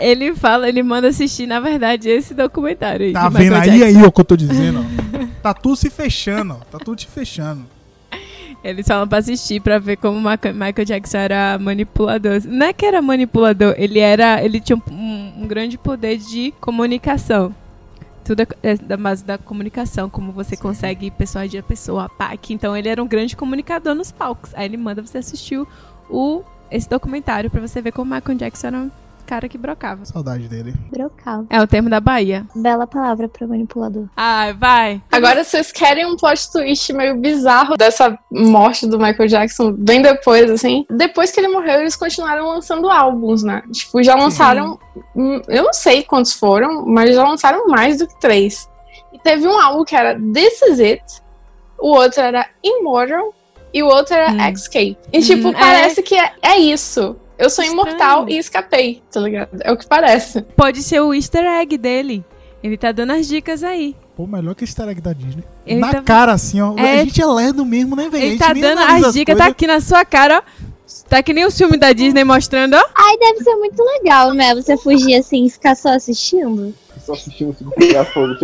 [0.00, 3.12] Ele fala, ele manda assistir, na verdade, esse documentário aí.
[3.12, 4.84] Tá de vendo aí, aí o que eu tô dizendo?
[5.42, 6.64] Tá tudo se fechando, ó.
[6.70, 7.64] Tá tudo se fechando.
[8.64, 12.40] Eles falam pra assistir pra ver como Michael Jackson era manipulador.
[12.46, 14.42] Não é que era manipulador, ele era.
[14.42, 17.52] Ele tinha um, um grande poder de comunicação.
[18.24, 22.54] Tudo é, é da base da comunicação, como você consegue persuadir a pessoa, a PAC.
[22.54, 24.54] Então ele era um grande comunicador nos palcos.
[24.54, 25.60] Aí ele manda você assistir
[26.08, 28.90] o, esse documentário pra você ver como o Michael Jackson era
[29.26, 30.04] cara que brocava.
[30.04, 30.74] Saudade dele.
[30.90, 31.46] Brocal.
[31.48, 32.46] É o termo da Bahia.
[32.54, 34.06] Bela palavra pra manipulador.
[34.16, 35.00] Ai, vai.
[35.10, 40.50] Agora, vocês querem um plot twist meio bizarro dessa morte do Michael Jackson bem depois,
[40.50, 40.84] assim?
[40.90, 43.62] Depois que ele morreu, eles continuaram lançando álbuns, né?
[43.72, 44.78] Tipo, já lançaram.
[45.16, 48.68] hum, Eu não sei quantos foram, mas já lançaram mais do que três.
[49.12, 51.02] E teve um álbum que era This Is It,
[51.78, 53.34] o outro era Immortal
[53.74, 54.48] e o outro era Hum.
[54.50, 54.98] Escape.
[55.12, 55.58] E, tipo, Hum, é.
[55.58, 57.16] parece que é, é isso.
[57.42, 57.72] Eu sou Estranho.
[57.88, 59.48] imortal e escapei, tá ligado?
[59.60, 60.42] É o que parece.
[60.56, 62.24] Pode ser o easter egg dele.
[62.62, 63.96] Ele tá dando as dicas aí.
[64.16, 65.42] Pô, melhor que easter egg da Disney.
[65.66, 66.74] Ele Na tá- cara, assim, ó.
[66.78, 67.00] É.
[67.00, 68.24] A gente é lerdo mesmo, né, velho?
[68.24, 70.72] Ele tá dando as dicas, tá aqui na sua cara, ó.
[71.08, 72.84] Tá que nem o filme da Disney mostrando, ó.
[72.94, 74.54] Ai, deve ser muito legal, né?
[74.54, 76.74] Você fugir assim e ficar só assistindo.
[77.04, 78.34] Só assistindo o filme pegar fogo.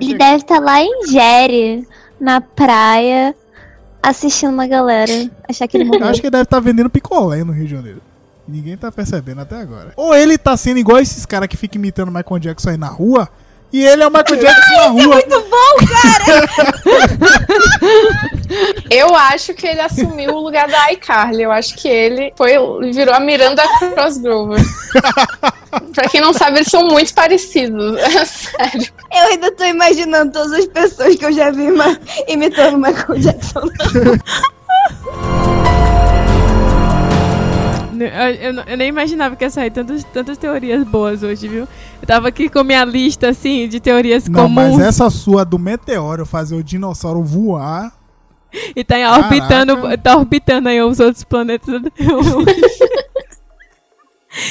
[0.00, 1.86] Ele deve estar lá em Jere,
[2.18, 3.34] na praia,
[4.02, 5.30] assistindo uma galera.
[5.48, 6.08] Achar que ele Eu morreu.
[6.08, 8.00] acho que ele deve estar vendendo picolé no Rio de Janeiro.
[8.48, 9.92] Ninguém tá percebendo até agora.
[9.96, 12.88] Ou ele tá sendo igual esses caras que ficam imitando o Michael Jackson aí na
[12.88, 13.28] rua.
[13.72, 15.22] E ele é o Michael Jackson na rua.
[18.88, 21.42] Eu acho que ele assumiu o lugar da iCarly.
[21.42, 22.52] Eu acho que ele foi,
[22.92, 24.60] virou a Miranda Crossgrover.
[25.94, 27.96] pra quem não sabe, eles são muito parecidos.
[28.16, 28.92] É sério.
[29.12, 31.66] Eu ainda tô imaginando todas as pessoas que eu já vi
[32.28, 33.62] imitando Michael Jackson.
[38.04, 41.68] Eu, eu eu nem imaginava que ia sair tantas, tantas teorias boas hoje, viu?
[42.00, 44.76] Eu tava aqui com minha lista, assim, de teorias Não, comuns.
[44.76, 47.92] mas essa sua do meteoro fazer o dinossauro voar.
[48.74, 49.98] E tá orbitando, Caraca.
[49.98, 51.82] tá orbitando aí os outros planetas.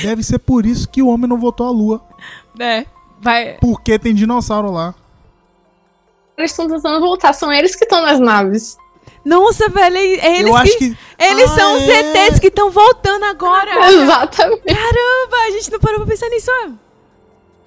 [0.02, 2.02] Deve ser por isso que o homem não voltou à lua.
[2.60, 2.86] é,
[3.22, 3.58] vai.
[3.60, 4.93] Porque tem dinossauro lá.
[6.38, 7.34] Eles estão tentando voltar.
[7.34, 8.78] São eles que estão nas naves.
[9.26, 10.97] Nossa, velho, é eles Eu que, acho que.
[11.17, 12.28] Eles Ah, são os é?
[12.28, 13.71] ETs que estão voltando agora.
[13.91, 14.61] Exatamente.
[14.65, 16.51] Caramba, a gente não parou pra pensar nisso.
[16.65, 16.69] ó.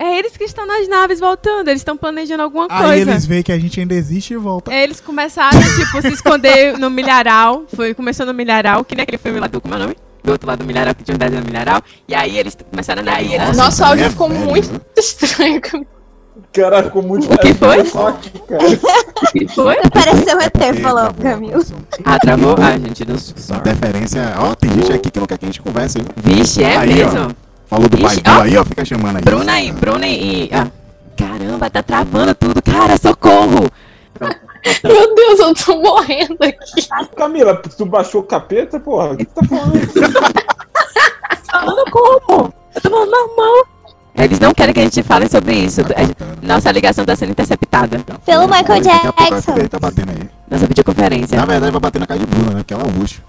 [0.01, 3.11] É eles que estão nas naves voltando, eles estão planejando alguma Aí coisa.
[3.11, 4.73] eles veem que a gente ainda existe e volta.
[4.73, 7.65] É, Eles começaram, tipo, se esconder no milharal.
[7.75, 9.61] Foi, começou no milharal, que nem aquele filme lá do.
[9.61, 9.97] Como é o nome?
[10.23, 11.83] Do outro lado do milharal, que tinha um desenho no milharal.
[12.07, 13.15] E aí eles começaram a.
[13.17, 13.47] Aí eles...
[13.49, 14.45] Nosso Nossa, áudio é ficou velho.
[14.47, 15.61] muito estranho.
[16.53, 17.33] Cara, ficou muito.
[17.33, 17.85] O que foi?
[17.85, 18.63] Só aqui, cara.
[19.55, 19.77] Foi?
[19.91, 21.63] Pareceu um ET falando, Camilo.
[22.05, 22.55] Ah, travou?
[22.59, 23.17] Ah, gente, não.
[23.57, 24.35] Interferência.
[24.39, 26.09] Ó, tem gente aqui que não quer que a gente converse, viu?
[26.17, 27.13] Vixe, é Aí, ó.
[27.13, 27.31] mesmo.
[27.67, 28.43] Falou do Ixi, Baidu ó.
[28.43, 29.23] aí, ó, fica chamando aí.
[29.23, 30.49] Bruna aí, Bruna e.
[30.53, 30.67] Ah.
[31.17, 32.63] Caramba, tá travando tudo.
[32.63, 33.69] Cara, socorro!
[34.85, 36.89] Meu Deus, eu tô morrendo aqui.
[37.17, 39.13] Camila, tu baixou o capeta, porra?
[39.13, 39.73] O que tu tá falando?
[41.51, 42.55] Falando como?
[42.75, 43.67] Eu tô falando normal.
[44.19, 45.81] Eles não querem que a gente fale sobre isso.
[45.83, 48.01] A- Nossa ligação tá sendo interceptada.
[48.27, 49.53] Pelo Michael Jackson.
[49.55, 50.29] aí, tá batendo aí.
[50.51, 51.37] Nossa videoconferência.
[51.39, 52.65] Na verdade, vai bater na cara de Bruna, né?
[52.67, 53.23] Que ela é um luxo.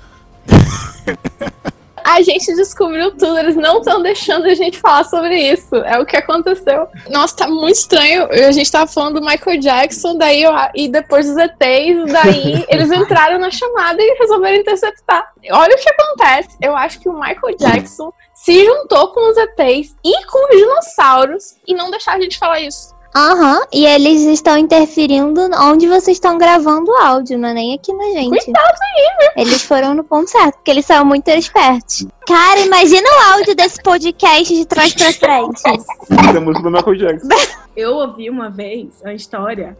[2.12, 5.76] A gente descobriu tudo, eles não estão deixando a gente falar sobre isso.
[5.76, 6.88] É o que aconteceu.
[7.10, 8.28] Nossa, tá muito estranho.
[8.32, 12.92] A gente tava falando do Michael Jackson, daí eu- e depois dos ETs, daí eles
[12.92, 15.32] entraram na chamada e resolveram interceptar.
[15.52, 16.58] Olha o que acontece.
[16.60, 21.44] Eu acho que o Michael Jackson se juntou com os ETs e com os dinossauros
[21.68, 22.96] e não deixar a gente falar isso.
[23.16, 27.92] Aham, e eles estão interferindo onde vocês estão gravando o áudio, não é nem aqui
[27.92, 28.46] na gente.
[28.46, 32.06] Cuidado aí, Eles foram no ponto certo, porque eles são muito espertos.
[32.28, 35.58] Cara, imagina o áudio desse podcast de trás pra frente.
[35.58, 37.28] Isso é música do Michael Jackson.
[37.76, 39.76] Eu ouvi uma vez uma história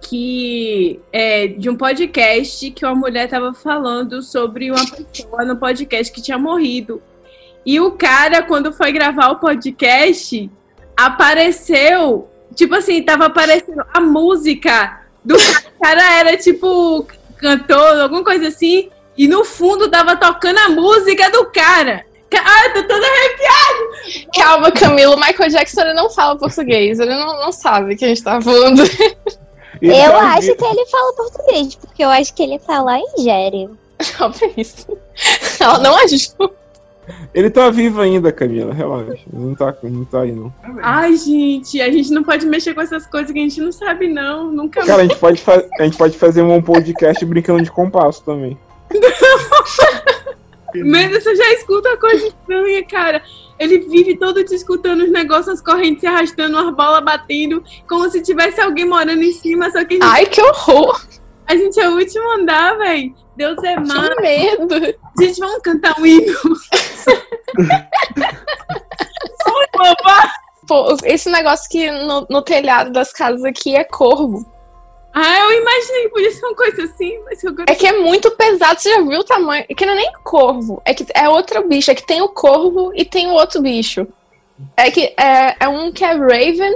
[0.00, 6.12] que é de um podcast que uma mulher tava falando sobre uma pessoa no podcast
[6.12, 7.02] que tinha morrido.
[7.64, 10.50] E o cara, quando foi gravar o podcast,
[10.96, 18.24] apareceu, tipo assim, tava aparecendo a música do cara, o cara era tipo cantor, alguma
[18.24, 22.04] coisa assim, e no fundo tava tocando a música do cara.
[22.36, 24.28] Ah, eu tô toda arrepiada!
[24.34, 28.08] Calma, Camilo, Michael Jackson ele não fala português, ele não, não sabe o que a
[28.08, 28.82] gente tá falando.
[29.80, 33.22] Ele eu acho que ele fala português, porque eu acho que ele tá lá em
[33.22, 33.78] Gério.
[34.16, 34.96] Calma isso.
[35.60, 36.63] Ela não ajuda.
[37.34, 39.12] Ele tá vivo ainda, Camila, relaxa.
[39.32, 40.52] Ele Não tá, não tá aí, não.
[40.82, 44.08] Ai, gente, a gente não pode mexer com essas coisas que a gente não sabe,
[44.08, 44.50] não.
[44.50, 45.42] Nunca Cara, a gente pode,
[45.78, 48.58] a gente pode fazer um podcast brincando de compasso também.
[50.84, 53.22] Mas você já escuta coisa estranha, cara.
[53.58, 58.10] Ele vive todo te escutando os negócios, as correntes se arrastando, as bolas batendo, como
[58.10, 61.00] se tivesse alguém morando em cima, só que a gente, Ai, que horror!
[61.46, 63.14] a gente é o último andar, velho.
[63.36, 64.14] Deus é mais.
[64.14, 64.94] Que medo!
[65.20, 66.34] Gente, vamos cantar um hino.
[70.66, 74.46] Pô, esse negócio que no, no telhado das casas aqui é corvo.
[75.12, 78.32] Ah, eu imaginei que podia ser uma coisa assim, mas eu É que é muito
[78.32, 79.64] pesado, você já viu o tamanho?
[79.68, 82.28] É que não é nem corvo, é que é outro bicho, é que tem o
[82.28, 84.08] corvo e tem o outro bicho.
[84.76, 86.74] É que é, é um que é Raven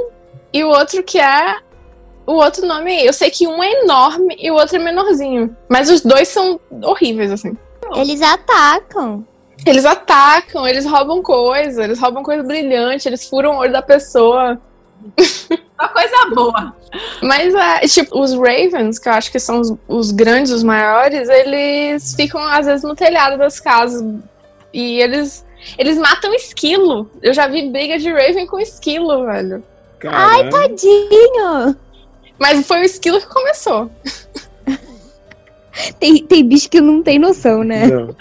[0.53, 1.57] e o outro que é.
[2.29, 5.57] O outro nome, eu sei que um é enorme e o outro é menorzinho.
[5.67, 7.57] Mas os dois são horríveis, assim.
[7.97, 9.27] Eles atacam.
[9.65, 14.61] Eles atacam, eles roubam coisa, eles roubam coisa brilhante, eles furam o olho da pessoa.
[15.81, 16.77] Uma coisa boa.
[17.23, 21.31] Mas, é, tipo, os Ravens, que eu acho que são os, os grandes, os maiores,
[21.31, 24.05] eles ficam, às vezes, no telhado das casas.
[24.71, 25.47] E eles,
[25.79, 27.11] eles matam esquilo.
[27.23, 29.65] Eu já vi briga de Raven com esquilo, velho.
[29.99, 30.51] Caralho.
[30.51, 31.88] Tadinho!
[32.39, 33.91] Mas foi o esquilo que começou.
[36.01, 37.87] Tem, tem bicho que não tem noção, né?
[37.87, 38.15] Não.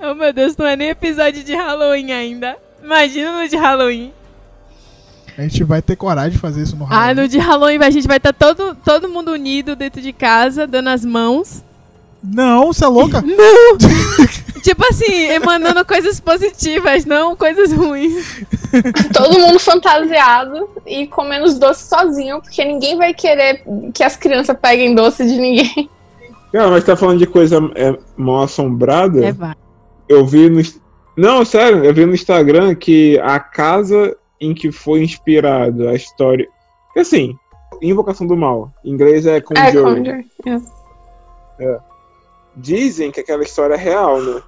[0.00, 2.58] Oh meu Deus, não é nem episódio de Halloween ainda.
[2.82, 4.12] Imagina no de Halloween.
[5.38, 7.14] A gente vai ter coragem de fazer isso no Ah, Halloween.
[7.22, 10.90] no de Halloween a gente vai estar todo, todo mundo unido dentro de casa, dando
[10.90, 11.64] as mãos.
[12.24, 13.22] Não, você é louca?
[14.62, 18.42] Tipo assim, emanando coisas positivas, não coisas ruins.
[19.12, 23.62] Todo mundo fantasiado e comendo os doces sozinho, porque ninguém vai querer
[23.92, 25.90] que as crianças peguem doce de ninguém.
[26.50, 29.26] Cara, mas tá falando de coisa é, mal assombrada?
[29.26, 29.54] É, vai.
[30.08, 30.62] Eu vi no.
[31.16, 36.48] Não, sério, eu vi no Instagram que a casa em que foi inspirado a história.
[36.96, 37.36] Assim,
[37.82, 38.72] Invocação do Mal.
[38.84, 40.24] Em inglês é É, Conjuring.
[40.42, 40.64] Conjure.
[41.60, 41.78] é.
[42.56, 44.42] Dizem que aquela história é real, né?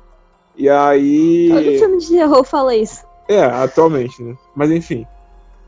[0.57, 1.79] E Todo aí.
[1.79, 3.05] filme de terror fala isso.
[3.29, 4.35] É, atualmente, né?
[4.55, 5.07] Mas enfim.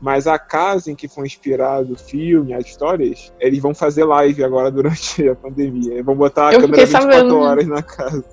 [0.01, 4.43] Mas a casa em que foi inspirado o filme, as histórias, eles vão fazer live
[4.43, 5.93] agora durante a pandemia.
[5.93, 7.45] Eles vão botar a Eu câmera fiquei 24 sabendo, né?
[7.45, 8.23] horas na casa.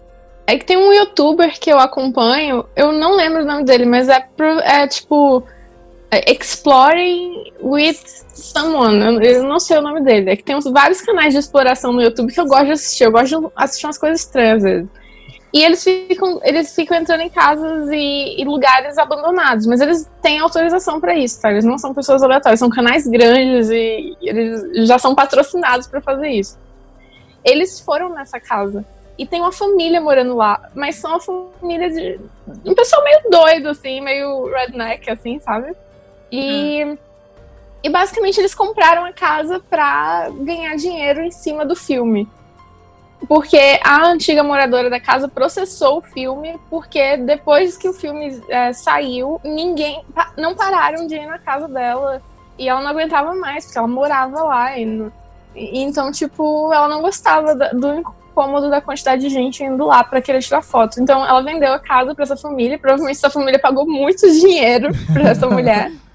[0.47, 4.09] É que tem um youtuber que eu acompanho, eu não lembro o nome dele, mas
[4.09, 5.43] é, pro- é tipo.
[6.17, 8.01] É Exploring with
[8.35, 9.25] Someone.
[9.25, 10.31] Eu, não sei o nome dele.
[10.31, 13.05] É que tem uns, vários canais de exploração no YouTube que eu gosto de assistir.
[13.05, 14.87] Eu gosto de assistir umas coisas estranhas.
[15.53, 20.39] E eles ficam, eles ficam entrando em casas e, e lugares abandonados, mas eles têm
[20.39, 21.51] autorização pra isso, tá?
[21.51, 26.29] Eles não são pessoas aleatórias, são canais grandes e eles já são patrocinados pra fazer
[26.29, 26.59] isso.
[27.43, 28.85] Eles foram nessa casa
[29.17, 32.21] e tem uma família morando lá, mas são uma família de.
[32.65, 35.75] um pessoal meio doido, assim, meio redneck, assim, sabe?
[36.31, 36.97] E.
[37.83, 42.29] E basicamente eles compraram a casa pra ganhar dinheiro em cima do filme.
[43.29, 48.73] Porque a antiga moradora da casa processou o filme, porque depois que o filme é,
[48.73, 50.03] saiu, ninguém.
[50.37, 52.21] não pararam de ir na casa dela.
[52.59, 54.79] E ela não aguentava mais, porque ela morava lá.
[54.79, 55.13] E, não-
[55.55, 60.03] e- então, tipo, ela não gostava da- do incômodo da quantidade de gente indo lá
[60.05, 61.01] pra querer tirar foto.
[61.01, 62.79] Então, ela vendeu a casa pra essa família.
[62.79, 65.91] Provavelmente essa família pagou muito dinheiro pra essa mulher.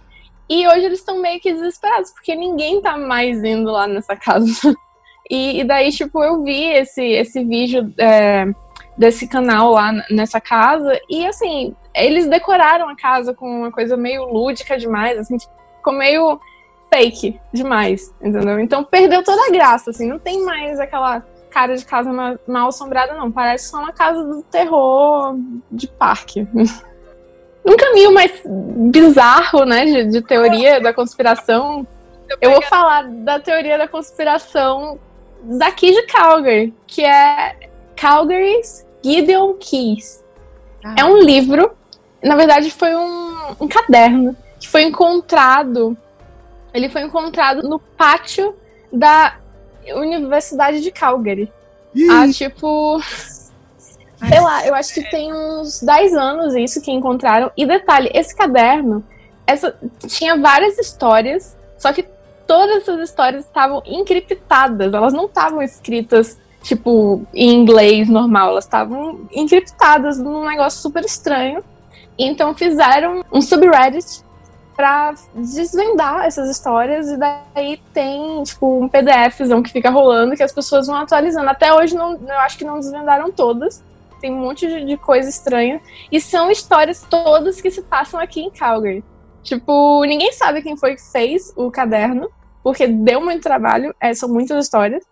[0.52, 4.76] E hoje eles estão meio que desesperados, porque ninguém tá mais indo lá nessa casa.
[5.30, 8.46] E, e daí, tipo, eu vi esse, esse vídeo é,
[8.98, 11.00] desse canal lá nessa casa.
[11.10, 15.38] E assim, eles decoraram a casa com uma coisa meio lúdica demais, assim,
[15.78, 16.38] ficou meio
[16.94, 18.60] fake demais, entendeu?
[18.60, 22.68] Então perdeu toda a graça, assim, não tem mais aquela cara de casa ma- mal
[22.68, 23.32] assombrada, não.
[23.32, 25.34] Parece só uma casa do terror
[25.72, 26.46] de parque.
[27.64, 31.86] Um caminho mais bizarro, né, de, de teoria da conspiração.
[32.40, 35.00] Eu vou falar da teoria da conspiração
[35.44, 37.56] daqui de Calgary, que é
[37.96, 40.24] Calgary's Gideon Keys.
[40.84, 40.96] Ah.
[40.98, 41.72] É um livro,
[42.24, 45.98] na verdade foi um, um caderno que foi encontrado.
[46.74, 48.56] Ele foi encontrado no pátio
[48.92, 49.38] da
[49.96, 51.52] Universidade de Calgary.
[52.10, 53.02] Há tipo.
[54.28, 57.52] Sei lá, eu acho que tem uns 10 anos isso que encontraram.
[57.58, 59.04] E detalhe, esse caderno
[59.52, 59.76] essa,
[60.08, 62.06] tinha várias histórias, só que
[62.48, 64.94] todas essas histórias estavam encriptadas.
[64.94, 68.52] Elas não estavam escritas, tipo, em inglês normal.
[68.52, 71.64] Elas estavam encriptadas num negócio super estranho.
[72.18, 74.24] Então fizeram um subreddit
[74.76, 80.52] pra desvendar essas histórias e daí tem, tipo, um PDFzão que fica rolando que as
[80.52, 81.50] pessoas vão atualizando.
[81.50, 83.84] Até hoje não, eu acho que não desvendaram todas.
[84.22, 85.82] Tem um monte de, de coisa estranha.
[86.12, 89.04] E são histórias todas que se passam aqui em Calgary.
[89.44, 92.30] Tipo, ninguém sabe quem foi que fez o caderno,
[92.64, 95.04] porque deu muito trabalho, é, são muitas histórias.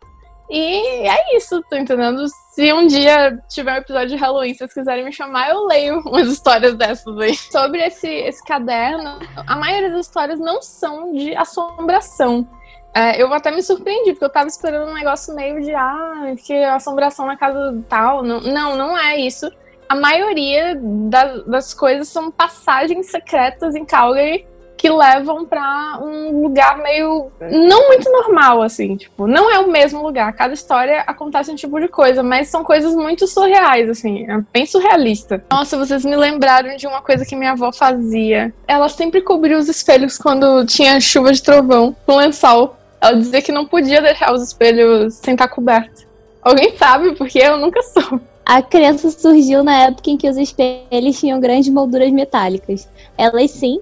[0.49, 2.25] E é isso, tô entendendo?
[2.53, 5.99] Se um dia tiver um episódio de Halloween, se vocês quiserem me chamar, eu leio
[6.05, 7.35] umas histórias dessas aí.
[7.35, 12.47] Sobre esse, esse caderno, a maioria das histórias não são de assombração.
[12.93, 16.53] É, eu até me surpreendi, porque eu tava esperando um negócio meio de, ah, que
[16.63, 18.23] assombração na casa tal.
[18.23, 19.49] Não, não, não é isso.
[19.87, 24.45] A maioria da- das coisas são passagens secretas em Calgary
[24.77, 30.01] que levam pra um lugar meio não muito normal, assim, tipo, não é o mesmo
[30.01, 30.31] lugar.
[30.31, 34.65] Cada história acontece um tipo de coisa, mas são coisas muito surreais, assim, é bem
[34.65, 35.43] surrealista.
[35.51, 38.53] Nossa, vocês me lembraram de uma coisa que minha avó fazia.
[38.65, 42.77] Ela sempre cobria os espelhos quando tinha chuva de trovão com lençol.
[43.01, 46.05] Ela dizia que não podia deixar os espelhos sem estar cobertos.
[46.41, 47.15] Alguém sabe?
[47.15, 48.21] Porque eu nunca soube.
[48.45, 52.89] A crença surgiu na época em que os espelhos tinham grandes molduras metálicas.
[53.17, 53.79] Elas sim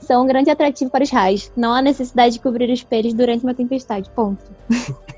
[0.00, 1.50] são um grande atrativo para os raios.
[1.56, 4.10] Não há necessidade de cobrir os espelhos durante uma tempestade.
[4.14, 4.42] Ponto.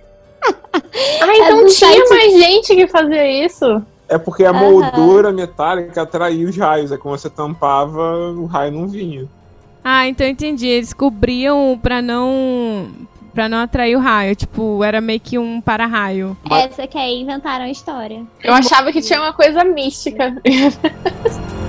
[1.20, 3.82] Ah, então do tinha site- mais gente que fazia isso.
[4.08, 6.90] É porque a moldura metálica atraía os raios.
[6.90, 9.26] É quando você tampava, o raio não vinha.
[9.84, 10.66] Ah, então entendi.
[10.66, 12.88] Eles cobriam pra não.
[13.32, 14.36] Pra não atrair o raio.
[14.36, 16.36] Tipo, era meio que um para-raio.
[16.50, 18.24] Essa que aí inventaram a história.
[18.42, 20.36] Eu achava que tinha uma coisa mística.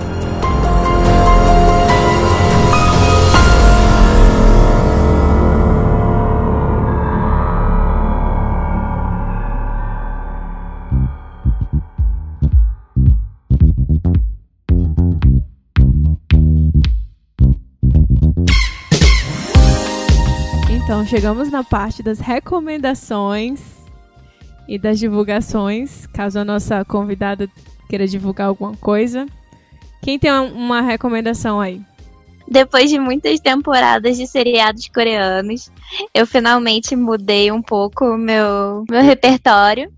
[21.03, 23.59] Então, chegamos na parte das recomendações
[24.69, 27.49] e das divulgações, caso a nossa convidada
[27.89, 29.25] queira divulgar alguma coisa.
[30.01, 31.81] Quem tem uma- recomendação aí?
[32.47, 35.69] Depois de muitas temporadas de seriados coreanos,
[36.13, 39.91] eu finalmente mudei um pouco o meu, meu repertório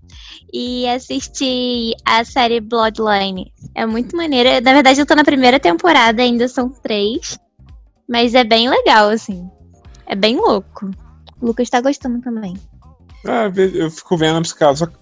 [0.52, 3.52] e assisti a série Bloodline.
[3.76, 4.60] É muito maneira.
[4.60, 7.38] Na verdade, eu tô na primeira temporada, ainda são três.
[8.08, 9.48] Mas é bem legal, assim.
[10.06, 10.90] É bem louco.
[11.40, 12.54] O Lucas tá gostando também.
[13.26, 14.92] Ah, eu fico vendo por causa.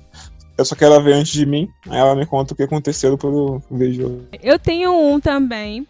[0.57, 1.69] Eu só quero ela ver antes de mim.
[1.89, 4.29] Aí ela me conta o que aconteceu, depois eu vejo.
[4.43, 5.87] Eu tenho um também,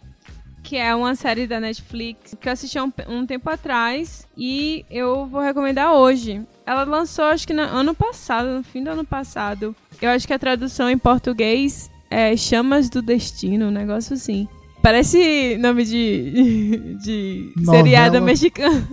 [0.63, 5.27] que é uma série da Netflix, que eu assisti um, um tempo atrás e eu
[5.27, 6.43] vou recomendar hoje.
[6.67, 9.77] Ela lançou, acho que no ano passado, no fim do ano passado.
[10.01, 14.49] Eu acho que a tradução em português é Chamas do Destino, um negócio assim.
[14.85, 17.79] Parece nome de, de Novela.
[17.79, 18.87] seriado mexicano.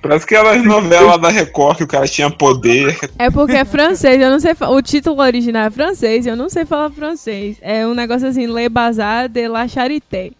[0.00, 2.96] Parece que aquelas novelas da Record que o cara tinha poder.
[3.18, 4.52] É porque é francês, eu não sei.
[4.60, 7.56] O título original é francês, eu não sei falar francês.
[7.60, 10.30] É um negócio assim, Le Bazar de la Charité.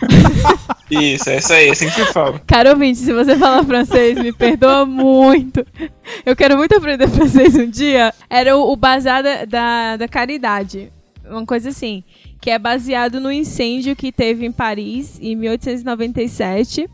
[0.90, 2.40] Isso, é isso aí, é assim que se fala.
[2.48, 5.64] Cara ouvinte, se você fala francês, me perdoa muito.
[6.26, 8.12] Eu quero muito aprender francês um dia.
[8.28, 10.90] Era o, o Bazar da, da, da Caridade.
[11.24, 12.02] Uma coisa assim.
[12.40, 16.88] Que é baseado no incêndio que teve em Paris em 1897.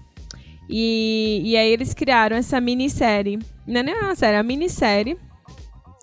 [0.69, 3.39] E, e aí eles criaram essa minissérie.
[3.67, 5.17] Não é nem uma série, é uma minissérie.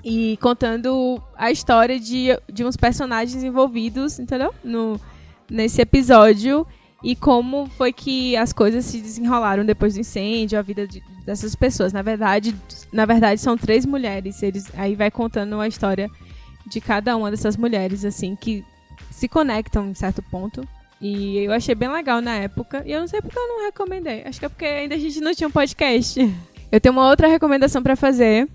[0.03, 4.53] E contando a história de, de uns personagens envolvidos, entendeu?
[4.63, 4.99] No,
[5.49, 6.65] nesse episódio
[7.03, 11.53] e como foi que as coisas se desenrolaram depois do incêndio, a vida de- dessas
[11.55, 11.91] pessoas.
[11.91, 12.55] Na verdade,
[12.93, 14.41] na verdade são três mulheres.
[14.41, 16.09] Eles aí vai contando a história
[16.69, 18.63] de cada uma dessas mulheres assim que
[19.13, 20.67] se conectam em certo ponto.
[20.99, 22.81] E eu achei bem legal na época.
[22.85, 24.23] E eu não sei porque eu não recomendei.
[24.25, 26.19] Acho que é porque ainda a gente não tinha um podcast.
[26.71, 28.47] Eu tenho uma outra recomendação pra fazer.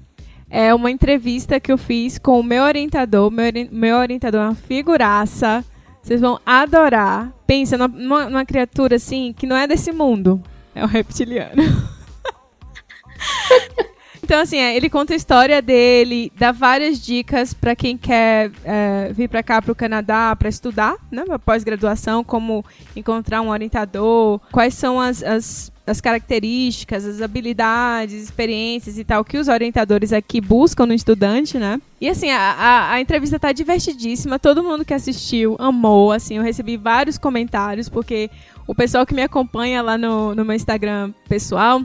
[0.50, 3.30] É uma entrevista que eu fiz com o meu orientador.
[3.30, 5.64] Meu, ori- meu orientador é uma figuraça.
[6.02, 7.32] Vocês vão adorar.
[7.46, 10.42] Pensa numa- numa criatura assim que não é desse mundo.
[10.74, 11.62] É um reptiliano.
[14.28, 19.10] Então, assim, é, ele conta a história dele, dá várias dicas para quem quer é,
[19.10, 22.62] vir para cá, para o Canadá, para estudar, né, pós-graduação, como
[22.94, 29.38] encontrar um orientador, quais são as, as, as, características, as habilidades, experiências e tal que
[29.38, 31.80] os orientadores aqui buscam no estudante, né?
[31.98, 36.42] E, assim, a, a, a entrevista tá divertidíssima, todo mundo que assistiu amou, assim, eu
[36.42, 38.28] recebi vários comentários, porque
[38.66, 41.80] o pessoal que me acompanha lá no, no meu Instagram pessoal,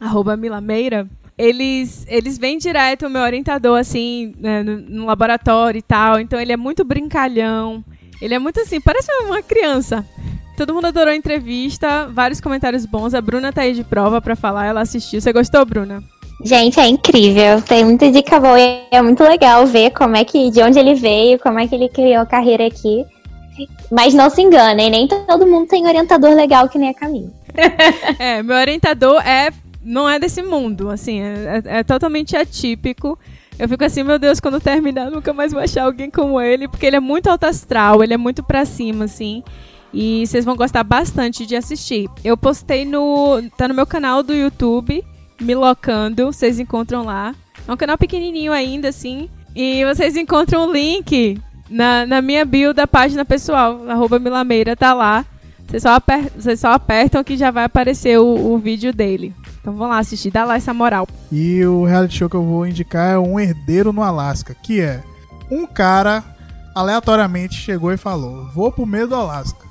[0.00, 1.08] arroba Milameira,
[1.40, 6.20] eles, eles vêm direto, o meu orientador, assim, né, no, no, laboratório e tal.
[6.20, 7.82] Então ele é muito brincalhão.
[8.20, 10.04] Ele é muito assim, parece uma criança.
[10.54, 13.14] Todo mundo adorou a entrevista, vários comentários bons.
[13.14, 15.18] A Bruna tá aí de prova para falar, ela assistiu.
[15.18, 16.02] Você gostou, Bruna?
[16.44, 17.62] Gente, é incrível.
[17.62, 20.94] Tem muita dica boa e é muito legal ver como é que, de onde ele
[20.94, 23.06] veio, como é que ele criou a carreira aqui.
[23.90, 27.32] Mas não se enganem, nem todo mundo tem orientador legal que nem a Caminho.
[28.18, 29.50] é, meu orientador é
[29.82, 33.18] não é desse mundo, assim, é, é, é, totalmente atípico.
[33.58, 36.86] Eu fico assim, meu Deus, quando terminar, nunca mais vou achar alguém como ele, porque
[36.86, 39.42] ele é muito alto astral, ele é muito pra cima, assim.
[39.92, 42.08] E vocês vão gostar bastante de assistir.
[42.24, 43.42] Eu postei no.
[43.56, 45.04] tá no meu canal do YouTube,
[45.40, 47.34] Milocando, vocês encontram lá.
[47.66, 49.28] É um canal pequenininho ainda, assim.
[49.54, 54.92] E vocês encontram o link na, na minha bio da página pessoal, arroba Milameira, tá
[54.94, 55.24] lá.
[55.70, 59.32] Vocês só, aper vocês só apertam que já vai aparecer o, o vídeo dele.
[59.60, 61.06] Então vamos lá assistir, dá lá essa moral.
[61.30, 65.00] E o reality show que eu vou indicar é Um Herdeiro no Alasca, que é
[65.48, 66.24] um cara
[66.74, 69.64] aleatoriamente chegou e falou: Vou pro meio do Alasca.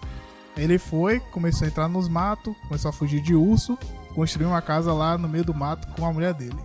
[0.56, 3.78] Ele foi, começou a entrar nos matos, começou a fugir de urso,
[4.16, 6.56] construiu uma casa lá no meio do mato com a mulher dele.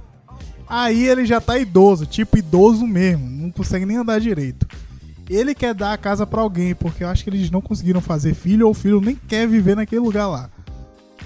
[0.69, 4.65] Aí ele já tá idoso, tipo idoso mesmo, não consegue nem andar direito.
[5.29, 8.35] Ele quer dar a casa para alguém, porque eu acho que eles não conseguiram fazer
[8.35, 10.51] filho ou o filho nem quer viver naquele lugar lá.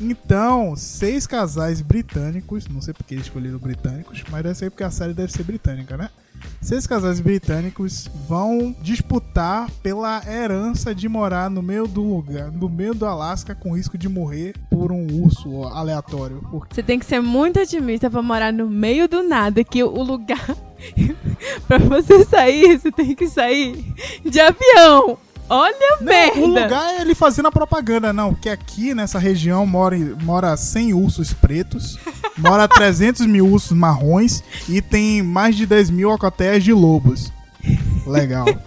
[0.01, 4.91] Então, seis casais britânicos, não sei porque eles escolheram britânicos, mas deve ser porque a
[4.91, 6.09] série deve ser britânica, né?
[6.61, 12.95] Seis casais britânicos vão disputar pela herança de morar no meio do lugar, no meio
[12.95, 16.43] do Alasca, com risco de morrer por um urso aleatório.
[16.71, 20.47] Você tem que ser muito otimista para morar no meio do nada, que o lugar.
[21.67, 25.19] para você sair, você tem que sair de avião.
[25.49, 26.41] Olha não, merda!
[26.41, 28.35] O lugar é ele fazendo a propaganda, não.
[28.35, 31.99] Que aqui nessa região mora, mora 100 ursos pretos,
[32.37, 37.33] mora 300 mil ursos marrons e tem mais de 10 mil alcateias de lobos.
[38.07, 38.47] Legal.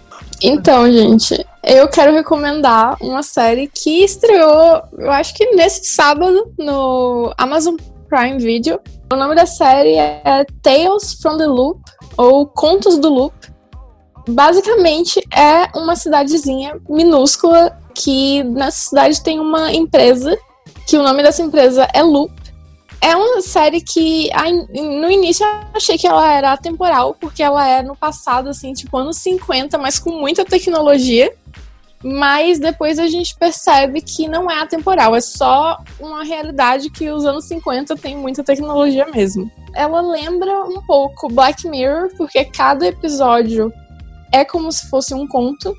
[0.44, 7.32] Então, gente, eu quero recomendar uma série que estreou, eu acho que nesse sábado, no
[7.38, 7.76] Amazon
[8.12, 8.80] Prime Video.
[9.10, 11.80] O nome da série é Tales from the Loop,
[12.16, 13.51] ou Contos do Loop
[14.28, 20.36] basicamente é uma cidadezinha minúscula que nessa cidade tem uma empresa
[20.86, 22.32] que o nome dessa empresa é Loop.
[23.00, 24.30] É uma série que
[24.72, 28.96] no início eu achei que ela era atemporal, porque ela é no passado, assim, tipo
[28.96, 31.32] anos 50, mas com muita tecnologia.
[32.04, 37.24] Mas depois a gente percebe que não é atemporal, é só uma realidade que os
[37.24, 39.50] anos 50 tem muita tecnologia mesmo.
[39.74, 43.72] Ela lembra um pouco Black Mirror, porque cada episódio
[44.32, 45.74] é como se fosse um conto,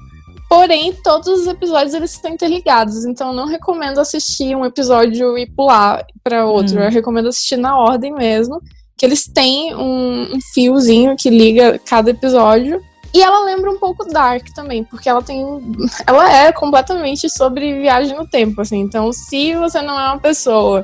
[0.47, 6.05] porém todos os episódios eles estão interligados, então não recomendo assistir um episódio e pular
[6.23, 6.83] para outro, hum.
[6.83, 8.61] eu recomendo assistir na ordem mesmo,
[8.97, 12.79] que eles têm um, um fiozinho que liga cada episódio.
[13.13, 15.45] E ela lembra um pouco Dark também, porque ela tem.
[16.07, 18.79] Ela é completamente sobre viagem no tempo, assim.
[18.79, 20.83] Então, se você não é uma pessoa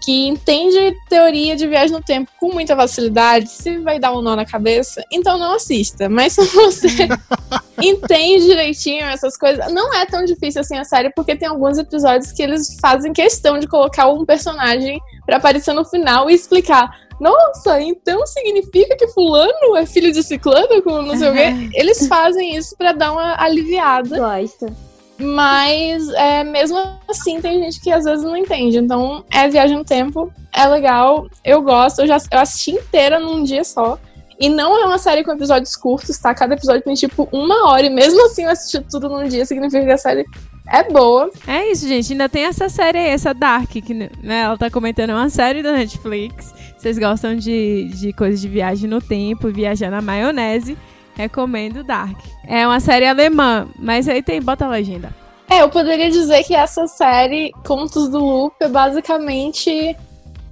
[0.00, 4.34] que entende teoria de viagem no tempo com muita facilidade, se vai dar um nó
[4.34, 6.08] na cabeça, então não assista.
[6.08, 7.08] Mas se você
[7.82, 12.32] entende direitinho essas coisas, não é tão difícil assim a série, porque tem alguns episódios
[12.32, 16.90] que eles fazem questão de colocar um personagem para aparecer no final e explicar.
[17.20, 21.70] Nossa, então significa que fulano é filho de ciclano, com não sei o quê.
[21.74, 24.16] Eles fazem isso para dar uma aliviada.
[24.18, 24.89] Gosto.
[25.20, 28.78] Mas é, mesmo assim tem gente que às vezes não entende.
[28.78, 33.42] Então é viagem no tempo, é legal, eu gosto, eu já eu assisti inteira num
[33.42, 33.98] dia só.
[34.38, 36.34] E não é uma série com episódios curtos, tá?
[36.34, 39.84] Cada episódio tem tipo uma hora, e mesmo assim eu assisti tudo num dia, significa
[39.84, 40.24] que a série
[40.66, 41.30] é boa.
[41.46, 42.12] É isso, gente.
[42.12, 45.72] Ainda tem essa série aí, essa Dark, que né, ela tá comentando uma série da
[45.72, 46.54] Netflix.
[46.78, 50.78] Vocês gostam de, de coisas de viagem no tempo, viajar na maionese.
[51.14, 52.18] Recomendo Dark.
[52.46, 55.14] É uma série alemã, mas aí tem, bota a legenda.
[55.48, 59.96] É, eu poderia dizer que essa série, Contos do Loop, é basicamente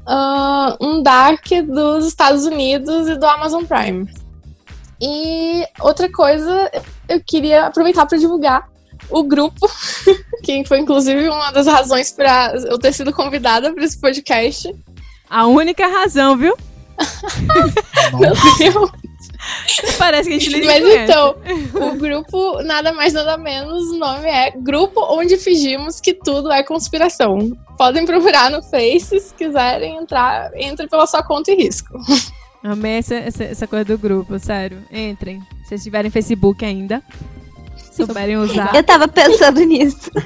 [0.09, 4.11] uh, um Dark dos Estados Unidos e do Amazon Prime.
[5.00, 6.70] E outra coisa,
[7.09, 8.68] eu queria aproveitar para divulgar
[9.09, 9.70] o grupo,
[10.42, 14.74] que foi inclusive uma das razões para eu ter sido convidada para esse podcast.
[15.30, 16.56] A única razão, viu?
[18.18, 18.32] Meu.
[18.59, 18.90] Deus.
[19.99, 21.12] Parece que a gente nem Mas conhece.
[21.12, 21.36] então,
[21.89, 26.62] o grupo, nada mais nada menos, o nome é Grupo Onde Fingimos que Tudo é
[26.62, 27.39] Conspiração.
[27.76, 31.97] Podem procurar no Face, se quiserem entrar, entre pela sua conta e risco.
[32.62, 34.82] Amei essa, essa, essa coisa do grupo, sério.
[34.91, 35.41] Entrem.
[35.62, 37.03] Se vocês tiverem Facebook ainda,
[38.07, 38.74] souberem usar.
[38.74, 40.11] Eu tava pensando nisso.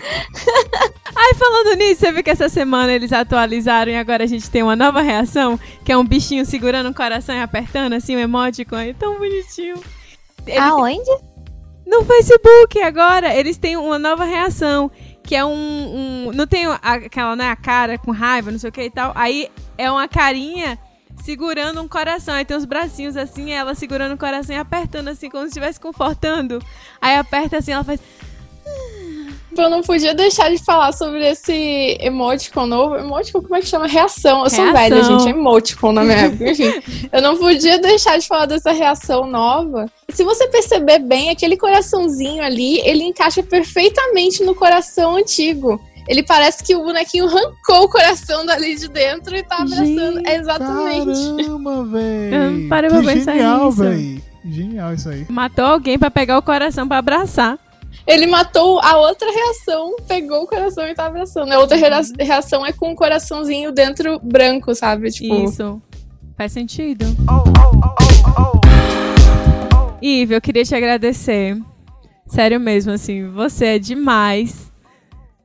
[1.15, 4.63] Ai, falando nisso, você viu que essa semana eles atualizaram e agora a gente tem
[4.63, 8.77] uma nova reação, que é um bichinho segurando o coração e apertando assim, um emoticon.
[8.79, 9.77] É tão bonitinho.
[10.47, 11.11] Ele- Aonde?
[11.87, 14.91] No Facebook agora, eles têm uma nova reação,
[15.23, 15.51] que é um...
[16.29, 19.13] um- não tem aquela, né, a cara com raiva, não sei o que e tal.
[19.15, 20.79] Aí é uma carinha
[21.25, 22.35] segurando um coração.
[22.35, 25.81] Aí tem os bracinhos assim, ela segurando o coração e apertando assim, como se estivesse
[25.81, 26.61] confortando.
[27.01, 28.01] Aí aperta assim, ela faz...
[29.55, 32.97] Eu não podia deixar de falar sobre esse emoticon novo.
[32.97, 33.87] Emoticon, como é que chama?
[33.87, 34.45] Reação.
[34.45, 34.81] Eu sou Reação.
[34.81, 35.27] velha, gente.
[35.27, 36.51] É emoticon na minha época.
[36.51, 36.73] Enfim,
[37.13, 39.91] eu não podia deixar de falar dessa reação nova.
[40.09, 45.79] Se você perceber bem, aquele coraçãozinho ali, ele encaixa perfeitamente no coração antigo.
[46.09, 50.17] Ele parece que o bonequinho arrancou o coração dali de dentro e tá abraçando.
[50.17, 51.37] Gente, é exatamente.
[51.45, 52.51] Caramba, velho.
[52.61, 53.83] não parei pra pensar genial, nisso.
[53.83, 54.23] velho.
[54.45, 55.27] Genial isso aí.
[55.29, 57.59] Matou alguém pra pegar o coração pra abraçar.
[58.07, 61.53] Ele matou a outra reação, pegou o coração e tá abraçando.
[61.53, 65.11] A outra rea- reação é com um coraçãozinho dentro branco, sabe?
[65.11, 65.81] Tipo, Isso.
[66.37, 67.05] Faz sentido.
[70.01, 71.57] Ive, eu queria te agradecer.
[72.27, 74.72] Sério mesmo, assim, você é demais.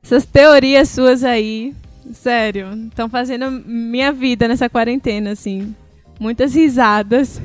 [0.08, 1.74] Essas teorias suas aí,
[2.14, 5.74] sério, estão fazendo minha vida nessa quarentena, assim.
[6.18, 7.38] Muitas risadas.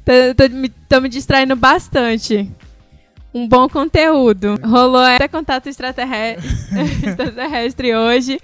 [0.88, 2.50] tô me distraindo bastante.
[3.34, 4.58] Um bom conteúdo.
[4.64, 6.48] Rolou até contato extraterrestre,
[7.06, 8.40] extraterrestre hoje.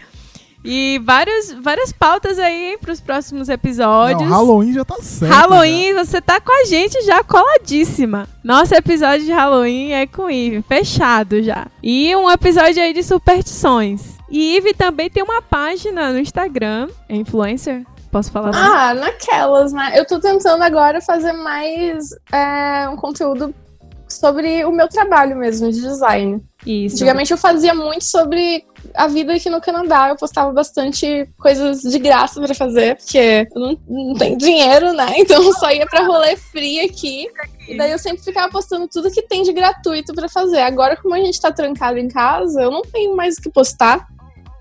[0.65, 4.23] E vários, várias pautas aí pros próximos episódios.
[4.23, 5.31] Não, Halloween já tá certo.
[5.31, 8.27] Halloween, você tá com a gente já coladíssima.
[8.43, 11.67] Nosso episódio de Halloween é com Ive, fechado já.
[11.83, 14.15] E um episódio aí de superstições.
[14.31, 17.85] E Ive também tem uma página no Instagram, é influencer?
[18.11, 18.51] Posso falar?
[18.51, 18.59] assim?
[18.61, 19.93] ah, naquelas, né?
[19.97, 23.55] Eu tô tentando agora fazer mais é, um conteúdo
[24.09, 26.41] sobre o meu trabalho mesmo, de design.
[26.67, 26.97] Isso.
[26.97, 30.09] Antigamente eu fazia muito sobre a vida aqui no Canadá.
[30.09, 35.15] Eu postava bastante coisas de graça pra fazer, porque eu não, não tenho dinheiro, né?
[35.25, 37.27] Então eu só ia pra rolê free aqui.
[37.69, 40.61] E daí eu sempre ficava postando tudo que tem de gratuito pra fazer.
[40.61, 44.07] Agora, como a gente tá trancado em casa, eu não tenho mais o que postar.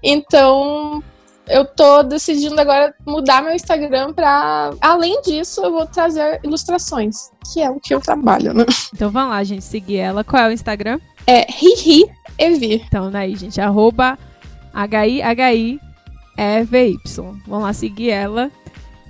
[0.01, 1.03] Então,
[1.47, 4.73] eu tô decidindo agora mudar meu Instagram pra.
[4.79, 8.65] Além disso, eu vou trazer ilustrações, que é o que eu trabalho, né?
[8.93, 10.23] Então vamos lá, gente, seguir ela.
[10.23, 10.99] Qual é o Instagram?
[11.25, 12.05] É Hihi
[12.37, 12.83] Evi.
[12.85, 14.17] Então, daí, gente, arroba
[14.73, 15.79] HIHIEVY.
[17.47, 18.51] Vamos lá seguir ela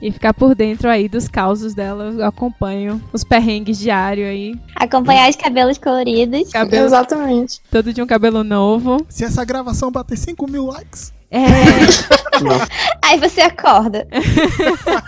[0.01, 2.13] e ficar por dentro aí dos causos dela.
[2.17, 4.53] Eu acompanho os perrengues diários aí.
[4.75, 6.51] Acompanhar os cabelos coloridos.
[6.51, 7.61] Cabelo, Exatamente.
[7.71, 9.05] todo de um cabelo novo.
[9.07, 11.39] Se essa gravação bater 5 mil likes, É,
[13.01, 14.05] Aí você acorda.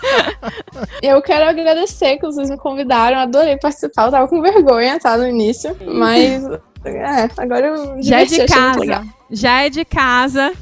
[1.02, 5.26] Eu quero agradecer que vocês me convidaram, adorei participar, eu tava com vergonha, tá, no
[5.26, 6.42] início, mas
[6.88, 9.06] é, agora eu já é de casa.
[9.30, 10.52] Já é de casa.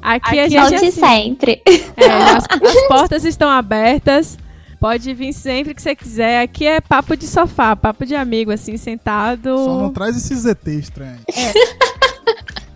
[0.00, 1.62] Aqui, a gente Volte assim, sempre.
[1.96, 4.38] é, as, as portas estão abertas.
[4.78, 6.42] Pode vir sempre que você quiser.
[6.42, 9.56] Aqui é papo de sofá, papo de amigo, assim, sentado.
[9.56, 11.22] só não traz esses ET estranhos.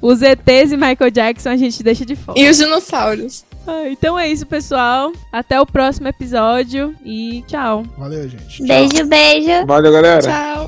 [0.00, 2.38] Os ETs e Michael Jackson a gente deixa de fora.
[2.38, 3.44] E os dinossauros.
[3.66, 5.12] Ah, então é isso, pessoal.
[5.32, 7.82] Até o próximo episódio e tchau.
[7.98, 8.62] Valeu, gente.
[8.66, 9.66] Beijo, beijo.
[9.66, 10.22] Valeu, galera.
[10.22, 10.66] Tchau.